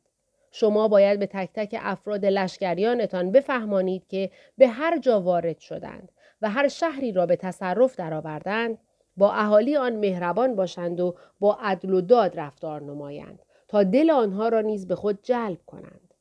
شما 0.51 0.89
باید 0.89 1.19
به 1.19 1.27
تک 1.27 1.51
تک 1.55 1.77
افراد 1.81 2.27
لشکریانتان 2.27 3.33
بفهمانید 3.33 4.07
که 4.07 4.31
به 4.59 4.69
هر 4.69 4.99
جا 4.99 5.21
وارد 5.21 5.59
شدند 5.59 6.13
و 6.43 6.51
هر 6.51 6.69
شهری 6.69 7.13
را 7.13 7.27
به 7.27 7.37
تصرف 7.37 7.97
درآوردند 7.97 8.79
با 9.17 9.33
اهالی 9.33 9.77
آن 9.77 9.97
مهربان 9.97 10.57
باشند 10.57 11.01
و 11.01 11.15
با 11.41 11.59
عدل 11.61 11.95
و 11.95 12.01
داد 12.01 12.41
رفتار 12.41 12.83
نمایند 12.83 13.43
تا 13.69 13.83
دل 13.83 14.11
آنها 14.11 14.49
را 14.49 14.61
نیز 14.61 14.87
به 14.89 14.95
خود 14.95 15.19
جلب 15.23 15.59
کنند. 15.67 16.15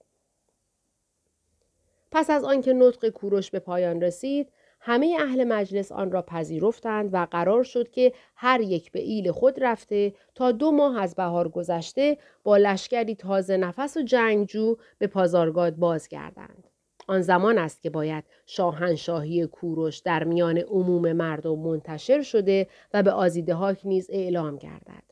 پس 2.11 2.29
از 2.29 2.43
آنکه 2.43 2.73
نطق 2.73 3.09
کوروش 3.09 3.51
به 3.51 3.59
پایان 3.59 4.01
رسید، 4.01 4.51
همه 4.79 5.17
اهل 5.19 5.43
مجلس 5.43 5.91
آن 5.91 6.11
را 6.11 6.21
پذیرفتند 6.21 7.13
و 7.13 7.27
قرار 7.31 7.63
شد 7.63 7.89
که 7.91 8.13
هر 8.35 8.61
یک 8.61 8.91
به 8.91 8.99
ایل 8.99 9.31
خود 9.31 9.63
رفته 9.63 10.13
تا 10.35 10.51
دو 10.51 10.71
ماه 10.71 11.01
از 11.01 11.15
بهار 11.15 11.49
گذشته 11.49 12.17
با 12.43 12.57
لشکری 12.57 13.15
تازه 13.15 13.57
نفس 13.57 13.97
و 13.97 14.01
جنگجو 14.01 14.75
به 14.97 15.07
پازارگاد 15.07 15.75
بازگردند. 15.75 16.67
آن 17.07 17.21
زمان 17.21 17.57
است 17.57 17.81
که 17.81 17.89
باید 17.89 18.23
شاهنشاهی 18.45 19.47
کوروش 19.47 19.97
در 19.97 20.23
میان 20.23 20.57
عموم 20.57 21.13
مردم 21.13 21.59
منتشر 21.59 22.21
شده 22.21 22.67
و 22.93 23.03
به 23.03 23.11
آزیدهاک 23.11 23.81
نیز 23.85 24.09
اعلام 24.09 24.57
گردد. 24.57 25.03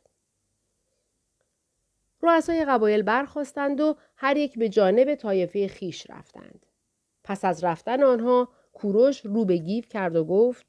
رؤسای 2.22 2.66
قبایل 2.66 3.02
برخواستند 3.02 3.82
و 3.82 3.96
هر 4.16 4.38
یک 4.38 4.60
به 4.60 4.70
جانب 4.70 5.16
طایفه 5.16 5.68
خیش 5.68 6.10
رفتند. 6.10 6.66
پس 7.24 7.46
از 7.46 7.64
رفتن 7.64 8.04
آنها 8.04 8.50
کوروش 8.74 9.26
رو 9.26 9.46
به 9.46 9.58
گیف 9.58 9.90
کرد 9.90 10.16
و 10.16 10.24
گفت 10.24 10.66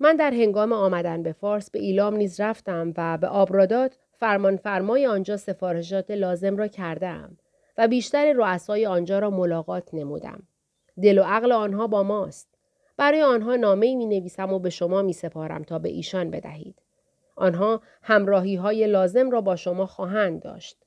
من 0.00 0.16
در 0.16 0.30
هنگام 0.30 0.72
آمدن 0.72 1.22
به 1.22 1.32
فارس 1.32 1.70
به 1.70 1.78
ایلام 1.78 2.16
نیز 2.16 2.40
رفتم 2.40 2.92
و 2.96 3.18
به 3.18 3.26
آبرادات 3.26 3.98
فرمان 4.12 4.56
فرمای 4.56 5.06
آنجا 5.06 5.36
سفارشات 5.36 6.10
لازم 6.10 6.56
را 6.56 6.66
کردم. 6.66 7.36
و 7.78 7.88
بیشتر 7.88 8.32
رؤسای 8.32 8.86
آنجا 8.86 9.18
را 9.18 9.30
ملاقات 9.30 9.88
نمودم. 9.92 10.42
دل 11.02 11.18
و 11.18 11.22
عقل 11.22 11.52
آنها 11.52 11.86
با 11.86 12.02
ماست. 12.02 12.48
برای 12.96 13.22
آنها 13.22 13.56
نامه 13.56 13.94
می 13.94 14.06
نویسم 14.06 14.52
و 14.52 14.58
به 14.58 14.70
شما 14.70 15.02
می 15.02 15.12
سپارم 15.12 15.62
تا 15.62 15.78
به 15.78 15.88
ایشان 15.88 16.30
بدهید. 16.30 16.82
آنها 17.36 17.82
همراهی 18.02 18.56
های 18.56 18.86
لازم 18.86 19.30
را 19.30 19.40
با 19.40 19.56
شما 19.56 19.86
خواهند 19.86 20.42
داشت. 20.42 20.84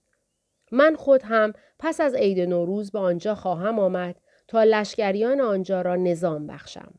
من 0.71 0.95
خود 0.95 1.21
هم 1.23 1.53
پس 1.79 2.01
از 2.01 2.13
عید 2.13 2.39
نوروز 2.39 2.91
به 2.91 2.99
آنجا 2.99 3.35
خواهم 3.35 3.79
آمد 3.79 4.15
تا 4.47 4.63
لشکریان 4.63 5.41
آنجا 5.41 5.81
را 5.81 5.95
نظام 5.95 6.47
بخشم. 6.47 6.93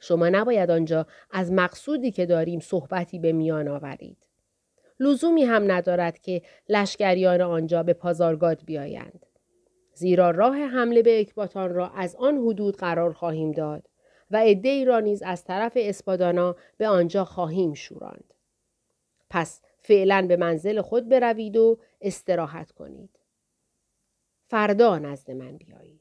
شما 0.00 0.28
نباید 0.28 0.70
آنجا 0.70 1.06
از 1.30 1.52
مقصودی 1.52 2.10
که 2.10 2.26
داریم 2.26 2.60
صحبتی 2.60 3.18
به 3.18 3.32
میان 3.32 3.68
آورید. 3.68 4.26
لزومی 5.00 5.44
هم 5.44 5.72
ندارد 5.72 6.18
که 6.18 6.42
لشکریان 6.68 7.40
آنجا 7.40 7.82
به 7.82 7.92
پازارگاد 7.92 8.64
بیایند. 8.64 9.26
زیرا 9.94 10.30
راه 10.30 10.56
حمله 10.56 11.02
به 11.02 11.20
اکباتان 11.20 11.74
را 11.74 11.88
از 11.88 12.16
آن 12.16 12.38
حدود 12.38 12.76
قرار 12.76 13.12
خواهیم 13.12 13.52
داد 13.52 13.88
و 14.30 14.36
عدهای 14.36 14.84
را 14.84 15.00
نیز 15.00 15.22
از 15.22 15.44
طرف 15.44 15.72
اسپادانا 15.76 16.56
به 16.76 16.88
آنجا 16.88 17.24
خواهیم 17.24 17.74
شوراند. 17.74 18.34
پس 19.30 19.62
فعلا 19.78 20.26
به 20.28 20.36
منزل 20.36 20.80
خود 20.80 21.08
بروید 21.08 21.56
و 21.56 21.78
استراحت 22.00 22.70
کنید. 22.70 23.18
فردا 24.46 24.98
نزد 24.98 25.30
من 25.30 25.56
بیایید. 25.56 26.00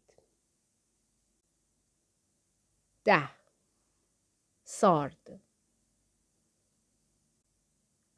ده 3.04 3.30
سارد 4.64 5.42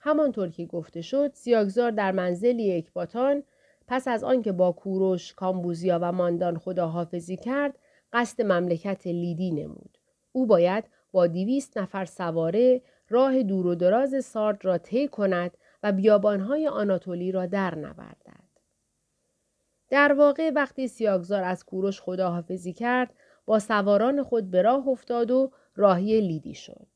همانطور 0.04 0.50
که 0.50 0.66
گفته 0.66 1.02
شد 1.02 1.32
سیاگزار 1.34 1.92
در 1.92 2.12
منزلی 2.12 2.78
اکباتان 2.78 3.44
پس 3.88 4.08
از 4.08 4.24
آنکه 4.24 4.52
با 4.52 4.72
کوروش، 4.72 5.34
کامبوزیا 5.34 6.00
و 6.02 6.12
ماندان 6.12 6.58
خداحافظی 6.58 7.38
کرد 7.38 7.80
قصد 8.14 8.42
مملکت 8.42 9.08
لیدی 9.08 9.52
نمود. 9.52 9.98
او 10.32 10.46
باید 10.46 10.84
با 11.12 11.28
دویست 11.28 11.78
نفر 11.78 12.06
سواره 12.06 12.82
راه 13.10 13.44
دور 13.44 13.68
و 13.68 13.76
دراز 13.76 14.26
سارد 14.26 14.66
را 14.66 14.78
طی 14.78 15.08
کند 15.08 15.52
و 15.84 15.92
بیابانهای 15.92 16.68
آناتولی 16.68 17.32
را 17.32 17.46
در 17.46 17.76
نوردد. 17.76 18.44
در 19.90 20.14
واقع 20.14 20.52
وقتی 20.56 20.88
سیاگزار 20.88 21.44
از 21.44 21.66
کوروش 21.66 22.02
خداحافظی 22.02 22.74
کرد 22.74 23.14
با 23.46 23.60
سواران 23.60 24.24
خود 24.24 24.52
به 24.52 24.62
راه 24.62 24.88
افتاد 24.88 25.32
و 25.32 25.52
راهی 25.76 26.22
لیدی 26.22 26.54
شد. 26.54 26.88